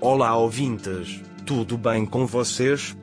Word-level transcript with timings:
Olá 0.00 0.36
ouvintes, 0.36 1.20
tudo 1.44 1.76
bem 1.76 2.06
com 2.06 2.24
vocês? 2.24 2.96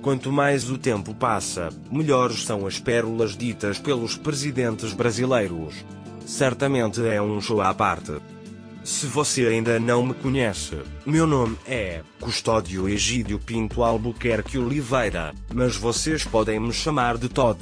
Quanto 0.00 0.32
mais 0.32 0.70
o 0.70 0.78
tempo 0.78 1.14
passa, 1.14 1.68
melhores 1.92 2.44
são 2.46 2.66
as 2.66 2.78
pérolas 2.78 3.36
ditas 3.36 3.78
pelos 3.78 4.16
presidentes 4.16 4.94
brasileiros. 4.94 5.74
Certamente 6.24 7.06
é 7.06 7.20
um 7.20 7.42
show 7.42 7.60
à 7.60 7.74
parte. 7.74 8.16
Se 8.82 9.06
você 9.06 9.48
ainda 9.48 9.78
não 9.78 10.06
me 10.06 10.14
conhece, 10.14 10.78
meu 11.04 11.26
nome 11.26 11.58
é 11.68 12.00
Custódio 12.18 12.88
Egídio 12.88 13.38
Pinto 13.38 13.82
Albuquerque 13.82 14.56
Oliveira, 14.56 15.34
mas 15.54 15.76
vocês 15.76 16.24
podem 16.24 16.58
me 16.58 16.72
chamar 16.72 17.18
de 17.18 17.28
Todd. 17.28 17.60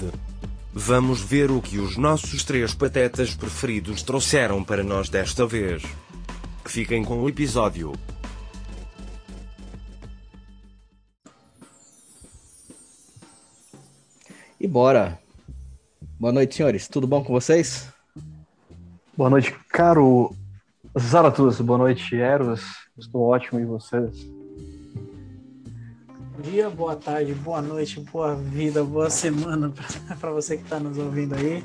Vamos 0.73 1.21
ver 1.21 1.51
o 1.51 1.61
que 1.61 1.81
os 1.81 1.97
nossos 1.97 2.45
três 2.45 2.73
patetas 2.75 3.35
preferidos 3.35 4.05
trouxeram 4.05 4.63
para 4.63 4.85
nós 4.85 5.09
desta 5.09 5.45
vez. 5.45 5.83
Fiquem 6.65 7.03
com 7.03 7.21
o 7.21 7.29
episódio. 7.29 7.93
E 14.69 14.71
bora! 14.71 15.19
Boa 16.21 16.31
noite, 16.31 16.57
senhores. 16.57 16.89
Tudo 16.89 17.07
bom 17.07 17.25
com 17.25 17.33
vocês? 17.33 17.89
Boa 19.17 19.31
noite, 19.31 19.51
caro 19.71 20.37
Zaratus. 20.99 21.59
Boa 21.63 21.79
noite, 21.79 22.15
Eros. 22.15 22.61
Estou 22.99 23.23
ótimo 23.23 23.59
e 23.59 23.65
vocês? 23.65 24.25
Bom 26.35 26.43
dia, 26.43 26.69
boa 26.69 26.95
tarde, 26.95 27.33
boa 27.33 27.63
noite, 27.63 27.99
boa 28.13 28.35
vida, 28.35 28.85
boa 28.85 29.09
semana 29.09 29.73
para 30.21 30.33
você 30.33 30.59
que 30.59 30.65
está 30.65 30.79
nos 30.79 30.99
ouvindo 30.99 31.35
aí, 31.35 31.65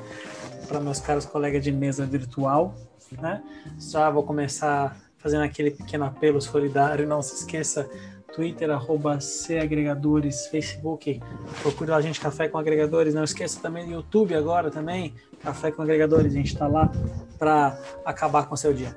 para 0.70 0.80
meus 0.80 1.02
caros 1.02 1.26
colegas 1.26 1.62
de 1.62 1.74
mesa 1.74 2.06
virtual. 2.06 2.74
Né? 3.22 3.44
Já 3.80 4.10
vou 4.10 4.24
começar 4.24 4.98
fazendo 5.18 5.44
aquele 5.44 5.72
pequeno 5.72 6.06
apelo 6.06 6.42
solidário. 6.42 7.06
Não 7.06 7.22
se 7.22 7.36
esqueça 7.36 7.86
Twitter, 8.34 8.70
arroba 8.72 9.20
Agregadores, 9.62 10.48
Facebook, 10.48 11.22
procure 11.62 11.92
lá 11.92 11.98
a 11.98 12.02
gente 12.02 12.20
Café 12.20 12.48
com 12.48 12.58
Agregadores. 12.58 13.14
Não 13.14 13.24
esqueça 13.24 13.60
também 13.62 13.86
do 13.86 13.92
YouTube 13.92 14.34
agora 14.36 14.72
também, 14.72 15.14
Café 15.42 15.72
com 15.72 15.82
Agregadores. 15.82 16.34
A 16.34 16.36
gente 16.36 16.54
está 16.54 16.68
lá 16.68 16.92
para 17.38 17.78
acabar 18.06 18.48
com 18.48 18.56
o 18.56 18.58
seu 18.58 18.74
dia. 18.74 18.96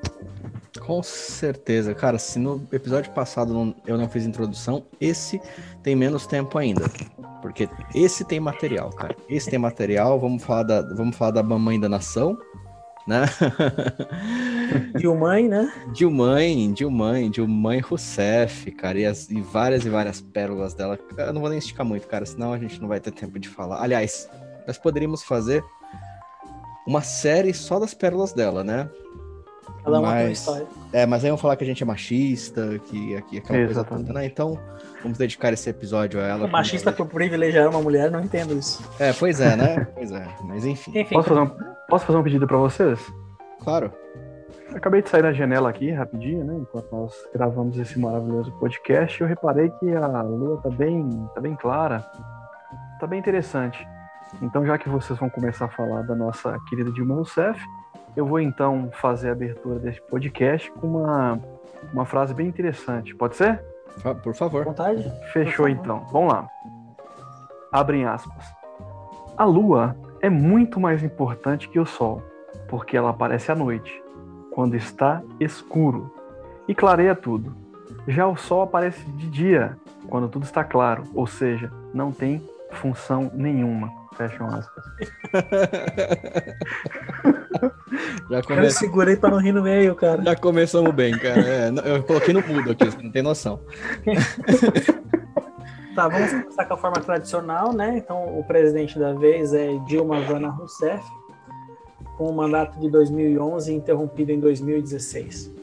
Com 0.81 1.03
certeza, 1.03 1.95
cara. 1.95 2.19
Se 2.19 2.39
no 2.39 2.67
episódio 2.73 3.13
passado 3.13 3.75
eu 3.87 3.99
não 3.99 4.09
fiz 4.09 4.25
introdução, 4.25 4.85
esse 5.01 5.41
tem 5.83 5.97
menos 5.97 6.27
tempo 6.27 6.57
ainda. 6.59 6.89
Porque 7.43 7.69
esse 7.95 8.25
tem 8.25 8.41
material, 8.41 8.91
cara. 8.91 9.17
Esse 9.29 9.51
tem 9.51 9.59
material. 9.59 10.19
Vamos 10.19 10.43
falar 10.43 10.63
da, 10.63 10.83
vamos 10.83 11.17
falar 11.17 11.33
da 11.33 11.43
mamãe 11.43 11.79
da 11.79 11.89
nação, 11.89 12.39
né? 13.07 13.25
Dilmãe, 14.99 15.49
né? 15.49 15.73
Dilmãe, 15.93 16.73
Dilmãe, 16.73 17.31
Dilmãe 17.31 17.81
Rousseff, 17.81 18.71
cara, 18.73 18.99
e, 18.99 19.07
as, 19.07 19.31
e 19.31 19.41
várias 19.41 19.85
e 19.85 19.89
várias 19.89 20.21
pérolas 20.21 20.75
dela. 20.75 20.99
Eu 21.17 21.33
não 21.33 21.41
vou 21.41 21.51
nem 21.51 21.59
esticar 21.59 21.87
muito, 21.87 22.07
cara, 22.09 22.27
senão 22.27 22.53
a 22.53 22.59
gente 22.59 22.81
não 22.81 22.89
vai 22.89 22.99
ter 22.99 23.13
tempo 23.13 23.39
de 23.39 23.49
falar. 23.49 23.83
Aliás, 23.83 24.29
nós 24.67 24.77
poderíamos 24.77 25.23
fazer 25.23 25.63
uma 26.87 27.03
série 27.03 27.55
só 27.55 27.79
das 27.79 27.95
pérolas 27.95 28.33
dela, 28.33 28.65
né? 28.65 28.89
Cada 29.85 29.99
uma 29.99 30.09
mas, 30.09 30.17
tem 30.17 30.25
uma 30.25 30.33
história. 30.33 30.67
É, 30.93 31.07
mas 31.07 31.25
aí 31.25 31.31
vão 31.31 31.39
falar 31.39 31.57
que 31.57 31.65
a 31.65 31.67
gente 31.67 31.83
é 31.83 31.87
machista, 31.87 32.79
que 32.87 33.17
aqui 33.17 33.37
é 33.37 33.39
aquela 33.39 33.65
coisa 33.67 33.85
toda, 33.85 34.13
né? 34.13 34.27
Então, 34.27 34.59
vamos 35.03 35.19
dedicar 35.19 35.53
esse 35.53 35.69
episódio 35.71 36.21
a 36.21 36.25
ela. 36.25 36.49
machista 36.49 36.93
por 36.93 37.07
privilegiar 37.07 37.69
uma 37.69 37.81
mulher, 37.81 38.11
não 38.11 38.21
entendo 38.21 38.59
isso. 38.59 38.83
É, 38.99 39.13
pois 39.13 39.41
é, 39.41 39.57
né? 39.57 39.87
pois 39.95 40.11
é, 40.11 40.27
mas 40.45 40.65
enfim. 40.65 40.99
enfim 40.99 41.15
posso, 41.15 41.29
fazer 41.29 41.41
um, 41.41 41.51
posso 41.89 42.07
fazer 42.07 42.19
um 42.19 42.23
pedido 42.23 42.47
para 42.47 42.57
vocês? 42.57 43.01
Claro. 43.63 43.93
Acabei 44.75 45.01
de 45.01 45.09
sair 45.09 45.23
da 45.23 45.33
janela 45.33 45.71
aqui, 45.71 45.91
rapidinho, 45.91 46.45
né? 46.45 46.55
Enquanto 46.61 46.91
nós 46.93 47.15
gravamos 47.33 47.79
esse 47.79 47.99
maravilhoso 47.99 48.51
podcast, 48.59 49.21
eu 49.21 49.27
reparei 49.27 49.71
que 49.71 49.95
a 49.95 50.23
lua 50.23 50.61
tá 50.61 50.69
bem, 50.69 51.09
tá 51.35 51.41
bem 51.41 51.55
clara, 51.55 52.05
tá 53.01 53.07
bem 53.07 53.19
interessante. 53.19 53.87
Então, 54.43 54.67
já 54.67 54.77
que 54.77 54.89
vocês 54.89 55.19
vão 55.19 55.31
começar 55.31 55.67
a 55.67 55.69
falar 55.69 56.03
da 56.03 56.15
nossa 56.15 56.59
querida 56.69 56.91
Dilma 56.93 57.15
Rousseff, 57.15 57.61
eu 58.17 58.27
vou 58.27 58.41
então 58.41 58.91
fazer 58.93 59.29
a 59.29 59.33
abertura 59.33 59.79
desse 59.79 60.01
podcast 60.01 60.71
com 60.73 60.87
uma, 60.87 61.39
uma 61.93 62.07
frase 62.07 62.33
bem 62.33 62.49
interessante. 62.49 63.15
Pode 63.15 63.37
ser? 63.37 63.63
Por 64.23 64.35
favor. 64.35 64.65
Vontade? 64.65 65.03
Fechou 65.33 65.67
favor. 65.67 65.71
então. 65.71 66.07
Vamos 66.11 66.33
lá. 66.33 66.49
Abrem 67.71 68.07
aspas. 68.07 68.47
A 69.37 69.45
lua 69.45 69.95
é 70.21 70.31
muito 70.31 70.81
mais 70.81 71.03
importante 71.03 71.69
que 71.69 71.79
o 71.79 71.85
sol, 71.85 72.23
porque 72.69 72.97
ela 72.97 73.11
aparece 73.11 73.53
à 73.53 73.55
noite 73.55 74.03
quando 74.51 74.75
está 74.75 75.23
escuro 75.39 76.11
e 76.67 76.75
clareia 76.75 77.15
tudo. 77.15 77.55
Já 78.09 78.27
o 78.27 78.37
sol 78.37 78.63
aparece 78.63 79.05
de 79.13 79.29
dia, 79.29 79.77
quando 80.09 80.29
tudo 80.29 80.45
está 80.45 80.65
claro, 80.65 81.05
ou 81.15 81.27
seja, 81.27 81.71
não 81.93 82.11
tem 82.11 82.43
função 82.73 83.31
nenhuma. 83.35 83.93
Fecham 84.17 84.49
aspas. 84.49 84.85
Já 88.31 88.43
come... 88.43 88.65
Eu 88.65 88.71
segurei 88.71 89.17
para 89.17 89.31
não 89.31 89.39
rir 89.39 89.53
no 89.53 89.63
meio, 89.63 89.95
cara. 89.95 90.23
Já 90.23 90.37
começamos 90.37 90.95
bem, 90.95 91.17
cara. 91.19 91.41
É, 91.41 91.71
eu 91.85 92.03
coloquei 92.03 92.35
no 92.35 92.41
mudo 92.41 92.73
aqui, 92.73 92.85
você 92.85 93.03
não 93.03 93.11
tem 93.11 93.23
noção. 93.23 93.61
tá, 95.95 96.09
vamos 96.09 96.31
começar 96.31 96.65
com 96.65 96.75
a 96.75 96.77
forma 96.77 97.01
tradicional, 97.01 97.73
né? 97.73 97.99
Então, 97.99 98.39
o 98.39 98.45
presidente 98.45 98.99
da 98.99 99.13
vez 99.13 99.55
é 99.55 99.77
Dilma 99.87 100.21
Vana 100.23 100.49
Rousseff 100.49 101.05
com 102.17 102.31
o 102.31 102.35
mandato 102.35 102.81
de 102.81 102.91
2011 102.91 103.75
interrompido 103.75 104.33
em 104.33 104.41
2016. 104.41 105.55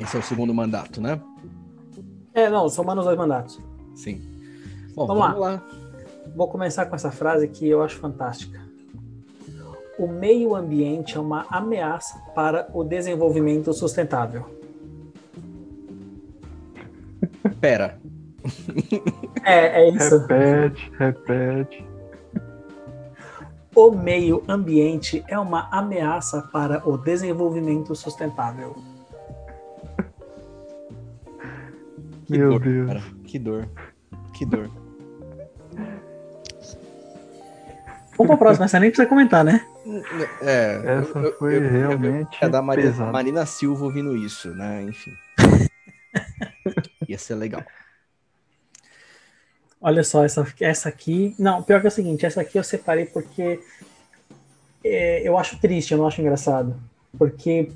Esse 0.00 0.16
é 0.16 0.18
o 0.18 0.22
segundo 0.22 0.52
mandato, 0.52 1.00
né? 1.00 1.20
É, 2.34 2.50
não, 2.50 2.68
somando 2.68 3.00
os 3.00 3.06
dois 3.06 3.16
mandatos. 3.16 3.58
Sim. 3.94 4.20
Bom, 4.94 5.06
vamos, 5.06 5.22
vamos 5.22 5.40
lá. 5.40 5.50
lá. 5.52 5.62
Vou 6.36 6.46
começar 6.46 6.86
com 6.86 6.94
essa 6.94 7.10
frase 7.10 7.48
que 7.48 7.68
eu 7.68 7.82
acho 7.82 7.96
fantástica. 7.96 8.60
O 9.98 10.06
meio 10.06 10.54
ambiente 10.54 11.16
é 11.16 11.20
uma 11.20 11.46
ameaça 11.50 12.18
para 12.34 12.68
o 12.72 12.84
desenvolvimento 12.84 13.72
sustentável. 13.72 14.44
Pera. 17.60 17.98
É, 19.42 19.82
é 19.82 19.88
isso. 19.88 20.18
Repete, 20.18 20.92
repete 20.98 21.96
o 23.76 23.90
meio 23.90 24.42
ambiente 24.48 25.22
é 25.28 25.38
uma 25.38 25.68
ameaça 25.70 26.40
para 26.40 26.88
o 26.88 26.96
desenvolvimento 26.96 27.94
sustentável. 27.94 28.74
Que 32.24 32.38
Meu 32.38 32.52
dor, 32.52 32.60
Deus. 32.60 32.86
Cara. 32.86 33.02
Que 33.24 33.38
dor. 33.38 33.68
Que 34.32 34.46
dor. 34.46 34.85
Vamos 38.16 38.28
pra 38.28 38.36
próxima, 38.36 38.64
essa 38.64 38.80
nem 38.80 38.90
precisa 38.90 39.08
comentar, 39.08 39.44
né? 39.44 39.66
É. 40.40 40.80
Essa 40.84 41.32
foi 41.38 41.56
eu, 41.56 41.70
realmente. 41.70 42.38
É 42.40 42.48
da 42.48 42.62
Marina, 42.62 43.12
Marina 43.12 43.46
Silva 43.46 43.84
ouvindo 43.84 44.16
isso, 44.16 44.50
né? 44.54 44.82
Enfim. 44.82 45.12
Ia 47.08 47.18
ser 47.18 47.34
legal. 47.34 47.62
Olha 49.80 50.02
só, 50.02 50.24
essa, 50.24 50.46
essa 50.60 50.88
aqui. 50.88 51.34
Não, 51.38 51.62
pior 51.62 51.80
que 51.80 51.86
é 51.86 51.88
o 51.88 51.92
seguinte, 51.92 52.24
essa 52.24 52.40
aqui 52.40 52.58
eu 52.58 52.64
separei 52.64 53.04
porque 53.04 53.60
é, 54.82 55.28
eu 55.28 55.36
acho 55.36 55.60
triste, 55.60 55.92
eu 55.92 55.98
não 55.98 56.06
acho 56.06 56.20
engraçado. 56.20 56.74
Porque 57.18 57.70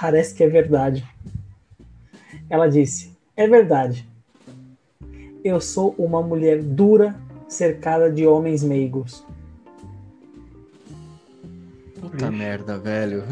parece 0.00 0.34
que 0.34 0.42
é 0.42 0.48
verdade. 0.48 1.06
Ela 2.48 2.68
disse: 2.68 3.16
É 3.36 3.46
verdade. 3.46 4.08
Eu 5.44 5.60
sou 5.60 5.94
uma 5.98 6.22
mulher 6.22 6.62
dura, 6.62 7.14
cercada 7.48 8.10
de 8.10 8.26
homens 8.26 8.62
meigos. 8.62 9.24
Puta 12.10 12.26
Ixi. 12.26 12.36
merda, 12.36 12.78
velho. 12.78 13.22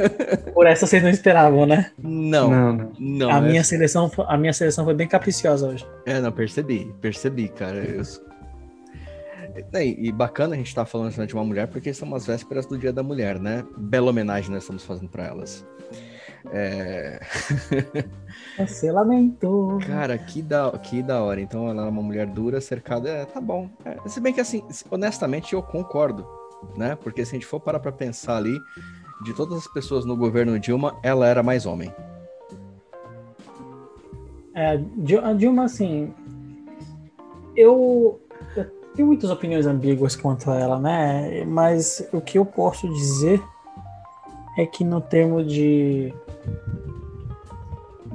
Por 0.52 0.66
essa 0.66 0.86
vocês 0.86 1.02
não 1.02 1.10
esperavam, 1.10 1.64
né? 1.64 1.90
Não. 1.98 2.50
Não, 2.50 2.92
não. 2.98 3.30
a, 3.30 3.40
minha 3.40 3.64
seleção, 3.64 4.10
a 4.26 4.36
minha 4.36 4.52
seleção 4.52 4.84
foi 4.84 4.94
bem 4.94 5.08
capriciosa 5.08 5.68
hoje. 5.68 5.86
É, 6.04 6.20
não, 6.20 6.30
percebi. 6.30 6.94
Percebi, 7.00 7.48
cara. 7.48 7.78
Eu... 7.78 8.02
E, 9.82 10.12
bacana 10.12 10.54
a 10.54 10.58
gente 10.58 10.68
estar 10.68 10.84
tá 10.84 10.86
falando 10.86 11.26
de 11.26 11.34
uma 11.34 11.44
mulher, 11.44 11.66
porque 11.68 11.94
são 11.94 12.14
as 12.14 12.26
vésperas 12.26 12.66
do 12.66 12.76
Dia 12.76 12.92
da 12.92 13.02
Mulher, 13.02 13.38
né? 13.40 13.64
Bela 13.76 14.10
homenagem 14.10 14.50
nós 14.50 14.64
estamos 14.64 14.84
fazendo 14.84 15.08
para 15.08 15.24
elas. 15.24 15.64
É... 16.52 17.20
Você 18.58 18.92
lamentou. 18.92 19.78
Cara, 19.78 20.18
que 20.18 20.42
da, 20.42 20.70
que 20.78 21.02
da 21.02 21.22
hora. 21.22 21.40
Então 21.40 21.70
ela 21.70 21.86
é 21.86 21.88
uma 21.88 22.02
mulher 22.02 22.26
dura, 22.26 22.60
cercada. 22.60 23.08
É, 23.08 23.24
tá 23.24 23.40
bom. 23.40 23.70
É, 23.82 23.96
se 24.06 24.20
bem 24.20 24.34
que 24.34 24.40
assim, 24.42 24.62
honestamente, 24.90 25.54
eu 25.54 25.62
concordo 25.62 26.26
né? 26.76 26.96
Porque 26.96 27.24
se 27.24 27.32
a 27.32 27.34
gente 27.34 27.46
for 27.46 27.60
parar 27.60 27.80
para 27.80 27.92
pensar 27.92 28.36
ali, 28.36 28.58
de 29.22 29.34
todas 29.34 29.58
as 29.58 29.68
pessoas 29.68 30.04
no 30.04 30.16
governo 30.16 30.58
Dilma, 30.58 30.96
ela 31.02 31.26
era 31.26 31.42
mais 31.42 31.66
homem. 31.66 31.92
É, 34.54 34.80
a 35.22 35.32
Dilma, 35.32 35.64
assim, 35.64 36.12
eu, 37.54 38.20
eu 38.56 38.64
tenho 38.94 39.08
muitas 39.08 39.30
opiniões 39.30 39.66
ambíguas 39.66 40.16
quanto 40.16 40.50
a 40.50 40.58
ela, 40.58 40.78
né? 40.78 41.44
Mas 41.44 42.06
o 42.12 42.20
que 42.20 42.38
eu 42.38 42.44
posso 42.44 42.88
dizer 42.88 43.42
é 44.56 44.64
que 44.64 44.84
no 44.84 45.00
termo 45.00 45.44
de 45.44 46.12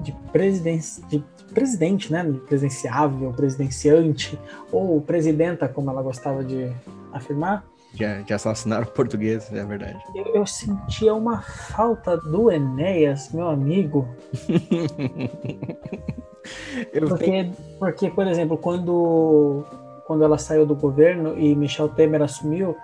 de, 0.01 0.11
de 1.09 1.23
presidente, 1.53 2.11
né? 2.11 2.23
Presidenciável, 2.47 3.31
presidenciante, 3.33 4.39
ou 4.71 5.01
presidenta, 5.01 5.67
como 5.67 5.89
ela 5.89 6.01
gostava 6.01 6.43
de 6.43 6.71
afirmar. 7.11 7.65
Já, 7.93 8.21
já 8.21 8.35
assassinaram 8.35 8.85
português, 8.85 9.51
é 9.51 9.65
verdade. 9.65 9.99
Eu, 10.15 10.25
eu 10.35 10.45
sentia 10.45 11.13
uma 11.13 11.41
falta 11.41 12.15
do 12.17 12.49
Enéas, 12.49 13.31
meu 13.33 13.49
amigo. 13.49 14.07
porque, 17.07 17.25
tenho... 17.25 17.53
porque, 17.77 18.09
por 18.09 18.25
exemplo, 18.27 18.57
quando, 18.57 19.65
quando 20.05 20.23
ela 20.23 20.37
saiu 20.37 20.65
do 20.65 20.75
governo 20.75 21.37
e 21.37 21.53
Michel 21.53 21.89
Temer 21.89 22.21
assumiu, 22.21 22.77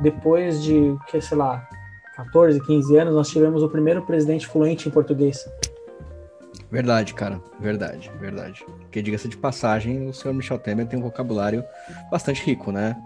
depois 0.00 0.62
de, 0.62 0.96
que 1.08 1.20
sei 1.20 1.36
lá, 1.36 1.68
14, 2.16 2.60
15 2.60 2.96
anos, 2.96 3.14
nós 3.14 3.28
tivemos 3.28 3.62
o 3.62 3.68
primeiro 3.68 4.02
presidente 4.02 4.46
fluente 4.46 4.88
em 4.88 4.92
português. 4.92 5.44
Verdade, 6.70 7.12
cara. 7.14 7.40
Verdade, 7.60 8.10
verdade. 8.20 8.64
Porque, 8.66 9.02
diga-se 9.02 9.28
de 9.28 9.36
passagem, 9.36 10.08
o 10.08 10.14
senhor 10.14 10.34
Michel 10.34 10.58
Temer 10.58 10.86
tem 10.86 10.98
um 10.98 11.02
vocabulário 11.02 11.64
bastante 12.10 12.44
rico, 12.44 12.70
né? 12.70 12.96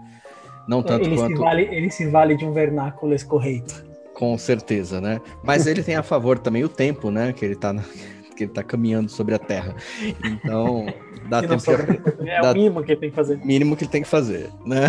Não 0.69 0.83
tanto 0.83 1.07
ele 1.07 1.15
quanto... 1.15 1.35
Se 1.35 1.41
vale, 1.41 1.61
ele 1.63 1.89
se 1.89 2.05
vale 2.07 2.37
de 2.37 2.45
um 2.45 2.53
vernáculo 2.53 3.15
escorreito. 3.15 3.83
Com 4.13 4.37
certeza, 4.37 5.01
né? 5.01 5.19
Mas 5.43 5.65
ele 5.65 5.81
tem 5.81 5.95
a 5.95 6.03
favor 6.03 6.37
também 6.37 6.63
o 6.63 6.69
tempo, 6.69 7.09
né? 7.09 7.33
Que 7.33 7.43
ele 7.43 7.55
tá, 7.55 7.73
na... 7.73 7.81
que 8.37 8.43
ele 8.43 8.51
tá 8.51 8.61
caminhando 8.61 9.09
sobre 9.09 9.33
a 9.33 9.39
Terra. 9.39 9.75
Então, 10.23 10.85
dá 11.27 11.41
tempo... 11.41 11.63
Que... 11.63 12.21
É 12.29 12.41
dá... 12.41 12.51
o 12.51 12.53
mínimo 12.53 12.83
que 12.83 12.91
ele 12.91 12.99
tem 12.99 13.09
que 13.09 13.15
fazer. 13.15 13.43
Mínimo 13.43 13.75
que 13.75 13.85
ele 13.85 13.91
tem 13.91 14.03
que 14.03 14.07
fazer, 14.07 14.51
né? 14.63 14.81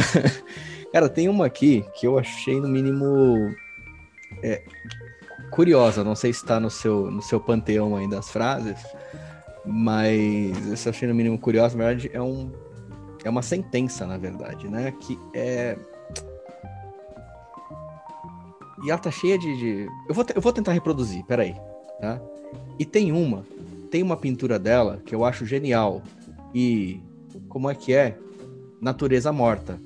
Cara, 0.92 1.08
tem 1.08 1.30
uma 1.30 1.46
aqui 1.46 1.82
que 1.94 2.06
eu 2.06 2.18
achei 2.18 2.60
no 2.60 2.68
mínimo... 2.68 3.54
É, 4.42 4.62
curiosa, 5.50 6.04
não 6.04 6.14
sei 6.14 6.30
se 6.30 6.40
está 6.40 6.60
no 6.60 6.68
seu, 6.68 7.10
no 7.10 7.22
seu 7.22 7.40
panteão 7.40 7.96
ainda 7.96 8.18
as 8.18 8.30
frases, 8.30 8.78
mas 9.64 10.72
essa 10.72 10.90
achei 10.90 11.08
no 11.08 11.14
mínimo 11.14 11.38
curiosa, 11.38 11.76
na 11.76 11.86
verdade, 11.86 12.10
é, 12.12 12.20
um, 12.20 12.52
é 13.24 13.30
uma 13.30 13.42
sentença, 13.42 14.06
na 14.06 14.16
verdade, 14.16 14.68
né? 14.68 14.92
Que 14.92 15.18
é. 15.34 15.76
E 18.84 18.90
ela 18.90 18.98
tá 18.98 19.10
cheia 19.10 19.38
de. 19.38 19.56
de... 19.56 19.88
Eu, 20.08 20.14
vou, 20.14 20.24
eu 20.34 20.40
vou 20.40 20.52
tentar 20.52 20.72
reproduzir, 20.72 21.24
peraí. 21.24 21.54
Tá? 22.00 22.20
E 22.78 22.84
tem 22.84 23.12
uma, 23.12 23.44
tem 23.90 24.02
uma 24.02 24.16
pintura 24.16 24.58
dela 24.58 25.02
que 25.04 25.14
eu 25.14 25.24
acho 25.24 25.44
genial. 25.44 26.02
E 26.54 27.00
como 27.48 27.70
é 27.70 27.74
que 27.74 27.92
é? 27.92 28.16
Natureza 28.80 29.32
morta. 29.32 29.78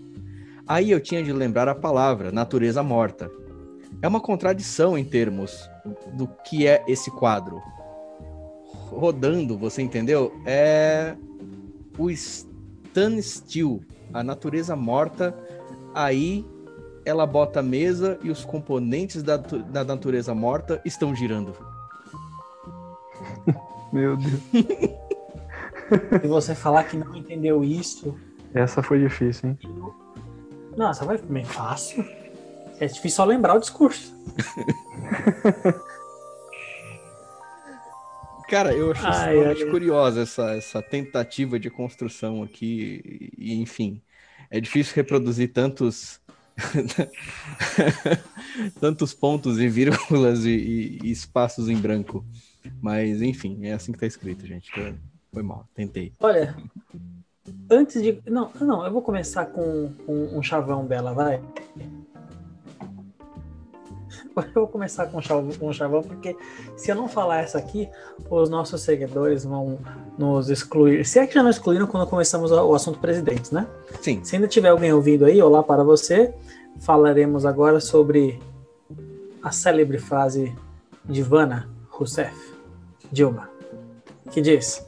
Aí 0.66 0.90
eu 0.90 1.00
tinha 1.00 1.22
de 1.22 1.32
lembrar 1.32 1.68
a 1.68 1.74
palavra 1.74 2.32
natureza 2.32 2.82
morta 2.82 3.30
é 4.04 4.08
uma 4.08 4.20
contradição 4.20 4.98
em 4.98 5.04
termos 5.04 5.68
do 6.12 6.28
que 6.44 6.66
é 6.66 6.84
esse 6.86 7.10
quadro. 7.10 7.62
Rodando, 8.90 9.56
você 9.56 9.80
entendeu? 9.80 10.30
É 10.44 11.16
o 11.96 12.10
standstill, 12.94 13.84
a 14.12 14.22
natureza 14.22 14.76
morta. 14.76 15.34
Aí 15.92 16.46
ela 17.04 17.26
bota 17.26 17.60
a 17.60 17.62
mesa 17.62 18.18
e 18.22 18.30
os 18.30 18.44
componentes 18.44 19.22
da, 19.22 19.36
da 19.36 19.84
natureza 19.84 20.34
morta 20.34 20.80
estão 20.84 21.14
girando. 21.14 21.54
Meu 23.92 24.16
Deus. 24.16 24.40
Se 26.22 26.28
você 26.28 26.54
falar 26.54 26.84
que 26.84 26.96
não 26.96 27.14
entendeu 27.14 27.62
isso. 27.62 28.16
Essa 28.54 28.82
foi 28.82 29.00
difícil, 29.00 29.50
hein? 29.50 29.58
Nossa, 30.76 31.04
vai 31.04 31.18
bem 31.18 31.44
fácil. 31.44 32.04
É 32.80 32.86
difícil 32.86 33.16
só 33.16 33.24
lembrar 33.24 33.54
o 33.54 33.60
discurso. 33.60 34.14
Cara, 38.48 38.74
eu 38.74 38.92
acho 38.92 39.08
extremamente 39.08 39.66
curiosa 39.66 40.22
essa, 40.22 40.50
essa 40.52 40.82
tentativa 40.82 41.58
de 41.58 41.70
construção 41.70 42.42
aqui. 42.42 43.30
E, 43.38 43.54
enfim, 43.54 44.02
é 44.50 44.60
difícil 44.60 44.94
reproduzir 44.94 45.52
tantos. 45.52 46.20
tantos 48.78 49.12
pontos 49.12 49.58
e 49.58 49.66
vírgulas 49.66 50.44
e, 50.44 50.50
e, 50.50 50.98
e, 51.02 51.10
espaços 51.10 51.68
em 51.68 51.76
branco. 51.76 52.24
Mas, 52.80 53.20
enfim, 53.20 53.66
é 53.66 53.72
assim 53.72 53.90
que 53.90 53.98
tá 53.98 54.06
escrito, 54.06 54.46
gente. 54.46 54.70
Foi 55.32 55.42
mal, 55.42 55.68
tentei. 55.74 56.12
Olha, 56.20 56.54
antes 57.68 58.00
de. 58.00 58.20
Não, 58.26 58.52
não, 58.60 58.84
eu 58.84 58.92
vou 58.92 59.02
começar 59.02 59.46
com, 59.46 59.92
com 60.06 60.38
um 60.38 60.42
chavão 60.42 60.86
dela, 60.86 61.12
vai. 61.12 61.42
Eu 64.54 64.62
vou 64.62 64.68
começar 64.68 65.06
com 65.06 65.18
o 65.18 65.72
chavão, 65.72 66.02
porque 66.02 66.36
se 66.76 66.90
eu 66.90 66.96
não 66.96 67.08
falar 67.08 67.38
essa 67.38 67.58
aqui, 67.58 67.88
os 68.28 68.50
nossos 68.50 68.82
seguidores 68.82 69.44
vão 69.44 69.78
nos 70.18 70.50
excluir. 70.50 71.04
Se 71.04 71.18
é 71.18 71.26
que 71.26 71.34
já 71.34 71.42
não 71.42 71.50
excluíram 71.50 71.86
quando 71.86 72.08
começamos 72.08 72.50
o 72.50 72.74
assunto 72.74 72.98
presidentes, 72.98 73.50
né? 73.50 73.66
Sim. 74.00 74.22
Se 74.24 74.36
ainda 74.36 74.48
tiver 74.48 74.68
alguém 74.68 74.92
ouvindo 74.92 75.24
aí, 75.24 75.40
olá 75.40 75.62
para 75.62 75.84
você. 75.84 76.34
Falaremos 76.80 77.46
agora 77.46 77.78
sobre 77.80 78.40
a 79.42 79.52
célebre 79.52 79.98
frase 79.98 80.54
de 81.04 81.20
Ivana 81.20 81.68
Rousseff, 81.88 82.34
Dilma, 83.12 83.48
que 84.32 84.40
diz: 84.40 84.84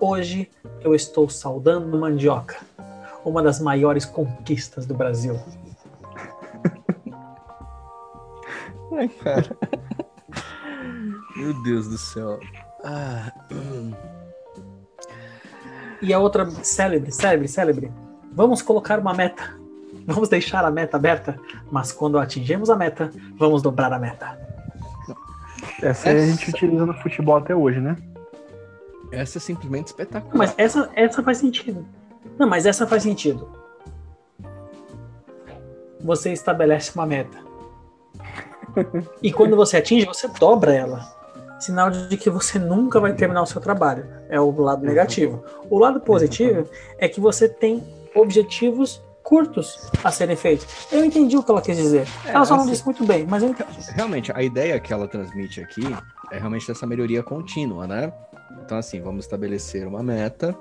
Hoje 0.00 0.50
eu 0.80 0.94
estou 0.94 1.28
saudando 1.28 1.96
mandioca, 1.96 2.56
uma 3.24 3.42
das 3.42 3.60
maiores 3.60 4.04
conquistas 4.04 4.86
do 4.86 4.94
Brasil. 4.94 5.38
Ai, 8.98 9.08
cara. 9.08 9.56
Meu 11.36 11.54
Deus 11.62 11.86
do 11.88 11.96
céu. 11.96 12.40
Ah, 12.84 13.32
hum. 13.52 13.92
E 16.02 16.12
a 16.12 16.18
outra, 16.18 16.50
célebre, 16.50 17.12
célebre, 17.12 17.46
célebre. 17.46 17.92
Vamos 18.32 18.60
colocar 18.60 18.98
uma 18.98 19.14
meta. 19.14 19.56
Vamos 20.04 20.28
deixar 20.28 20.64
a 20.64 20.70
meta 20.70 20.96
aberta, 20.96 21.38
mas 21.70 21.92
quando 21.92 22.18
atingirmos 22.18 22.70
a 22.70 22.76
meta, 22.76 23.12
vamos 23.36 23.62
dobrar 23.62 23.92
a 23.92 23.98
meta. 23.98 24.38
Essa, 25.80 26.08
essa... 26.08 26.10
a 26.10 26.26
gente 26.26 26.50
utiliza 26.50 26.84
no 26.84 26.94
futebol 26.94 27.36
até 27.36 27.54
hoje, 27.54 27.80
né? 27.80 27.96
Essa 29.12 29.38
é 29.38 29.40
simplesmente 29.40 29.88
espetacular. 29.88 30.36
Mas 30.36 30.54
essa, 30.58 30.90
essa 30.94 31.22
faz 31.22 31.38
sentido. 31.38 31.86
Não, 32.36 32.48
mas 32.48 32.66
essa 32.66 32.86
faz 32.86 33.04
sentido. 33.04 33.48
Você 36.00 36.32
estabelece 36.32 36.92
uma 36.94 37.06
meta 37.06 37.47
e 39.22 39.32
quando 39.32 39.56
você 39.56 39.78
atinge, 39.78 40.06
você 40.06 40.28
dobra 40.28 40.72
ela. 40.72 41.18
Sinal 41.60 41.90
de 41.90 42.16
que 42.16 42.30
você 42.30 42.58
nunca 42.58 43.00
vai 43.00 43.12
terminar 43.14 43.42
o 43.42 43.46
seu 43.46 43.60
trabalho. 43.60 44.06
É 44.28 44.40
o 44.40 44.50
lado 44.60 44.84
negativo. 44.84 45.42
O 45.68 45.78
lado 45.78 46.00
positivo 46.00 46.68
é 46.98 47.08
que 47.08 47.20
você 47.20 47.48
tem 47.48 47.82
objetivos 48.14 49.02
curtos 49.22 49.90
a 50.02 50.10
serem 50.10 50.36
feitos. 50.36 50.66
Eu 50.90 51.04
entendi 51.04 51.36
o 51.36 51.42
que 51.42 51.50
ela 51.50 51.60
quis 51.60 51.76
dizer. 51.76 52.06
É, 52.24 52.30
ela 52.30 52.44
só 52.44 52.54
não 52.54 52.62
assim, 52.62 52.72
disse 52.72 52.84
muito 52.84 53.04
bem, 53.04 53.26
mas 53.26 53.42
eu 53.42 53.50
entendi. 53.50 53.78
Realmente, 53.90 54.32
a 54.34 54.42
ideia 54.42 54.78
que 54.80 54.92
ela 54.92 55.06
transmite 55.06 55.60
aqui 55.60 55.82
é 56.30 56.38
realmente 56.38 56.66
dessa 56.66 56.86
melhoria 56.86 57.22
contínua, 57.22 57.86
né? 57.86 58.12
Então, 58.64 58.78
assim, 58.78 59.00
vamos 59.00 59.24
estabelecer 59.24 59.86
uma 59.86 60.02
meta. 60.02 60.56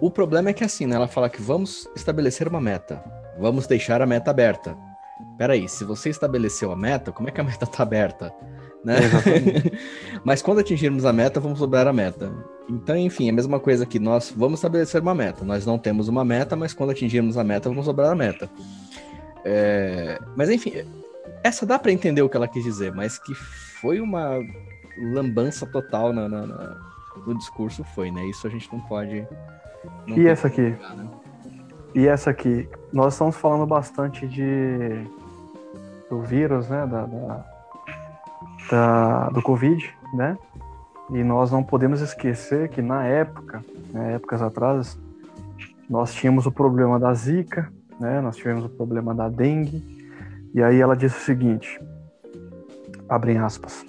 O 0.00 0.10
problema 0.10 0.50
é 0.50 0.52
que, 0.52 0.64
assim, 0.64 0.86
né, 0.86 0.96
ela 0.96 1.06
fala 1.06 1.28
que 1.28 1.40
vamos 1.40 1.88
estabelecer 1.94 2.48
uma 2.48 2.60
meta. 2.60 3.02
Vamos 3.38 3.66
deixar 3.66 4.02
a 4.02 4.06
meta 4.06 4.30
aberta 4.30 4.76
peraí, 5.38 5.68
se 5.68 5.84
você 5.84 6.10
estabeleceu 6.10 6.72
a 6.72 6.76
meta, 6.76 7.12
como 7.12 7.28
é 7.28 7.32
que 7.32 7.40
a 7.40 7.44
meta 7.44 7.64
está 7.64 7.82
aberta? 7.82 8.34
Né? 8.84 8.96
Mas 10.24 10.42
quando 10.42 10.60
atingirmos 10.60 11.04
a 11.04 11.12
meta, 11.12 11.40
vamos 11.40 11.58
dobrar 11.58 11.86
a 11.86 11.92
meta. 11.92 12.32
Então, 12.68 12.96
enfim, 12.96 13.26
é 13.26 13.30
a 13.30 13.34
mesma 13.34 13.58
coisa 13.58 13.86
que 13.86 13.98
nós 13.98 14.32
vamos 14.36 14.58
estabelecer 14.58 15.00
uma 15.00 15.14
meta. 15.14 15.44
Nós 15.44 15.64
não 15.66 15.78
temos 15.78 16.08
uma 16.08 16.24
meta, 16.24 16.56
mas 16.56 16.72
quando 16.72 16.90
atingirmos 16.90 17.36
a 17.36 17.44
meta, 17.44 17.68
vamos 17.68 17.84
dobrar 17.84 18.10
a 18.10 18.14
meta. 18.14 18.48
É... 19.44 20.18
Mas, 20.34 20.48
enfim, 20.48 20.72
essa 21.42 21.66
dá 21.66 21.78
para 21.78 21.92
entender 21.92 22.22
o 22.22 22.28
que 22.28 22.36
ela 22.36 22.48
quis 22.48 22.64
dizer, 22.64 22.92
mas 22.94 23.18
que 23.18 23.34
foi 23.34 24.00
uma 24.00 24.38
lambança 24.96 25.66
total 25.66 26.12
na, 26.12 26.26
na, 26.26 26.46
na, 26.46 26.80
no 27.26 27.36
discurso, 27.36 27.84
foi, 27.94 28.10
né? 28.10 28.24
Isso 28.26 28.46
a 28.46 28.50
gente 28.50 28.70
não 28.72 28.80
pode. 28.80 29.26
Não 30.06 30.16
e 30.16 30.26
essa 30.26 30.46
aqui? 30.46 30.70
Pegar, 30.70 30.94
né? 30.94 31.06
E 31.94 32.08
essa 32.08 32.30
aqui? 32.30 32.68
Nós 32.92 33.14
estamos 33.14 33.36
falando 33.36 33.66
bastante 33.66 34.26
de 34.26 35.06
do 36.10 36.20
vírus, 36.20 36.68
né, 36.68 36.86
da, 36.86 37.06
da, 37.06 37.44
da, 38.70 39.28
do 39.30 39.40
Covid, 39.40 39.94
né? 40.12 40.36
E 41.10 41.22
nós 41.22 41.50
não 41.50 41.62
podemos 41.62 42.00
esquecer 42.00 42.68
que 42.68 42.82
na 42.82 43.04
época, 43.04 43.64
né, 43.92 44.14
épocas 44.14 44.42
atrás, 44.42 44.98
nós 45.88 46.12
tínhamos 46.12 46.46
o 46.46 46.52
problema 46.52 46.98
da 46.98 47.12
Zika, 47.14 47.72
né? 48.00 48.20
Nós 48.20 48.36
tivemos 48.36 48.64
o 48.64 48.68
problema 48.68 49.14
da 49.14 49.28
dengue. 49.28 49.82
E 50.52 50.62
aí 50.62 50.80
ela 50.80 50.96
disse 50.96 51.16
o 51.16 51.20
seguinte: 51.20 51.80
abrem 53.08 53.38
aspas. 53.38 53.84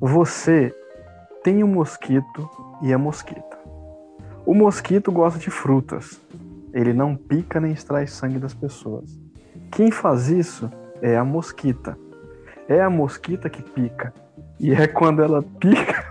Você 0.00 0.74
tem 1.42 1.62
um 1.62 1.68
mosquito 1.68 2.48
e 2.82 2.92
é 2.92 2.96
mosquita. 2.96 3.56
O 4.44 4.54
mosquito 4.54 5.10
gosta 5.10 5.38
de 5.38 5.50
frutas. 5.50 6.20
Ele 6.76 6.92
não 6.92 7.16
pica 7.16 7.58
nem 7.58 7.72
extrai 7.72 8.06
sangue 8.06 8.38
das 8.38 8.52
pessoas. 8.52 9.18
Quem 9.72 9.90
faz 9.90 10.28
isso 10.28 10.70
é 11.00 11.16
a 11.16 11.24
mosquita. 11.24 11.98
É 12.68 12.82
a 12.82 12.90
mosquita 12.90 13.48
que 13.48 13.62
pica. 13.62 14.12
E 14.60 14.72
é 14.74 14.86
quando 14.86 15.22
ela 15.22 15.42
pica 15.42 16.04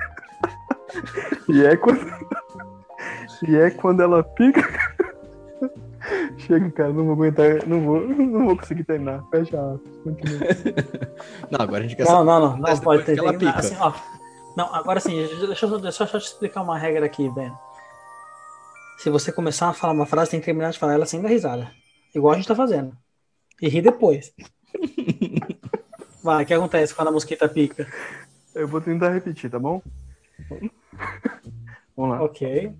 E 1.47 1.63
é 1.63 1.75
quando. 1.77 1.99
e 3.47 3.55
é 3.55 3.69
quando 3.69 4.01
ela 4.01 4.23
pica. 4.23 4.63
Chega, 6.37 6.69
cara, 6.71 6.89
não 6.93 7.03
vou 7.05 7.13
aguentar, 7.13 7.65
não 7.67 7.81
vou, 7.81 7.99
não 8.07 8.45
vou 8.45 8.57
conseguir 8.57 8.83
terminar. 8.85 9.23
Fecha 9.29 9.57
a 9.57 9.77
continua. 10.03 10.39
Não, 11.49 11.59
agora 11.61 11.79
a 11.79 11.81
gente 11.83 11.95
quer 11.95 12.03
Não, 12.05 12.11
saber. 12.11 12.25
não, 12.25 12.39
não, 12.39 12.57
não 12.57 12.77
pode 12.79 13.03
ter. 13.03 13.13
que 13.15 13.19
ela 13.19 13.33
pica. 13.33 13.59
assim, 13.59 13.75
ó. 13.79 13.91
Não, 14.55 14.73
agora 14.73 14.99
sim, 14.99 15.15
deixa 15.47 15.65
eu, 15.65 15.79
deixa 15.79 16.03
eu 16.03 16.07
só 16.07 16.19
te 16.19 16.25
explicar 16.25 16.61
uma 16.61 16.77
regra 16.77 17.05
aqui, 17.05 17.29
Ben. 17.29 17.51
Se 18.97 19.09
você 19.09 19.31
começar 19.31 19.69
a 19.69 19.73
falar 19.73 19.93
uma 19.93 20.05
frase, 20.05 20.31
tem 20.31 20.39
que 20.39 20.45
terminar 20.45 20.71
de 20.71 20.79
falar 20.79 20.93
ela 20.93 21.05
sem 21.05 21.21
dar 21.21 21.29
risada. 21.29 21.71
Igual 22.13 22.33
a 22.33 22.37
gente 22.37 22.47
tá 22.47 22.55
fazendo. 22.55 22.95
E 23.61 23.67
rir 23.67 23.81
depois. 23.81 24.33
Vai, 26.23 26.43
o 26.43 26.47
que 26.47 26.53
acontece 26.53 26.93
quando 26.93 27.09
a 27.09 27.11
mosquita 27.11 27.47
pica? 27.47 27.87
Eu 28.53 28.67
vou 28.67 28.81
tentar 28.81 29.09
repetir, 29.13 29.49
tá 29.49 29.59
bom? 29.59 29.81
Vamos 31.95 32.11
lá. 32.17 32.23
Ok. 32.23 32.73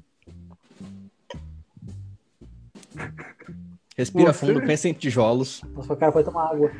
Respira 3.97 4.33
Você- 4.33 4.45
fundo, 4.47 4.61
pensa 4.65 4.89
em 4.89 4.93
tijolos. 4.93 5.61
Nossa, 5.73 5.93
o 5.93 5.97
cara 5.97 6.11
foi 6.11 6.23
tomar 6.23 6.49
água. 6.51 6.71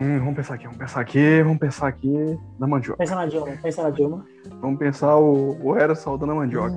Hum, 0.00 0.18
vamos 0.18 0.34
pensar 0.34 0.54
aqui, 0.54 0.64
vamos 0.64 0.78
pensar 0.78 1.00
aqui, 1.00 1.42
vamos 1.42 1.58
pensar 1.58 1.86
aqui 1.86 2.38
na 2.58 2.66
mandioca. 2.66 2.98
Pensa 2.98 3.14
na 3.14 3.26
Dilma, 3.26 3.56
pensa 3.62 3.82
na 3.82 3.90
Dilma. 3.90 4.26
Vamos 4.60 4.78
pensar 4.78 5.16
o, 5.16 5.56
o 5.64 5.76
Era 5.76 5.94
saudando 5.94 6.32
a 6.32 6.34
mandioca. 6.34 6.74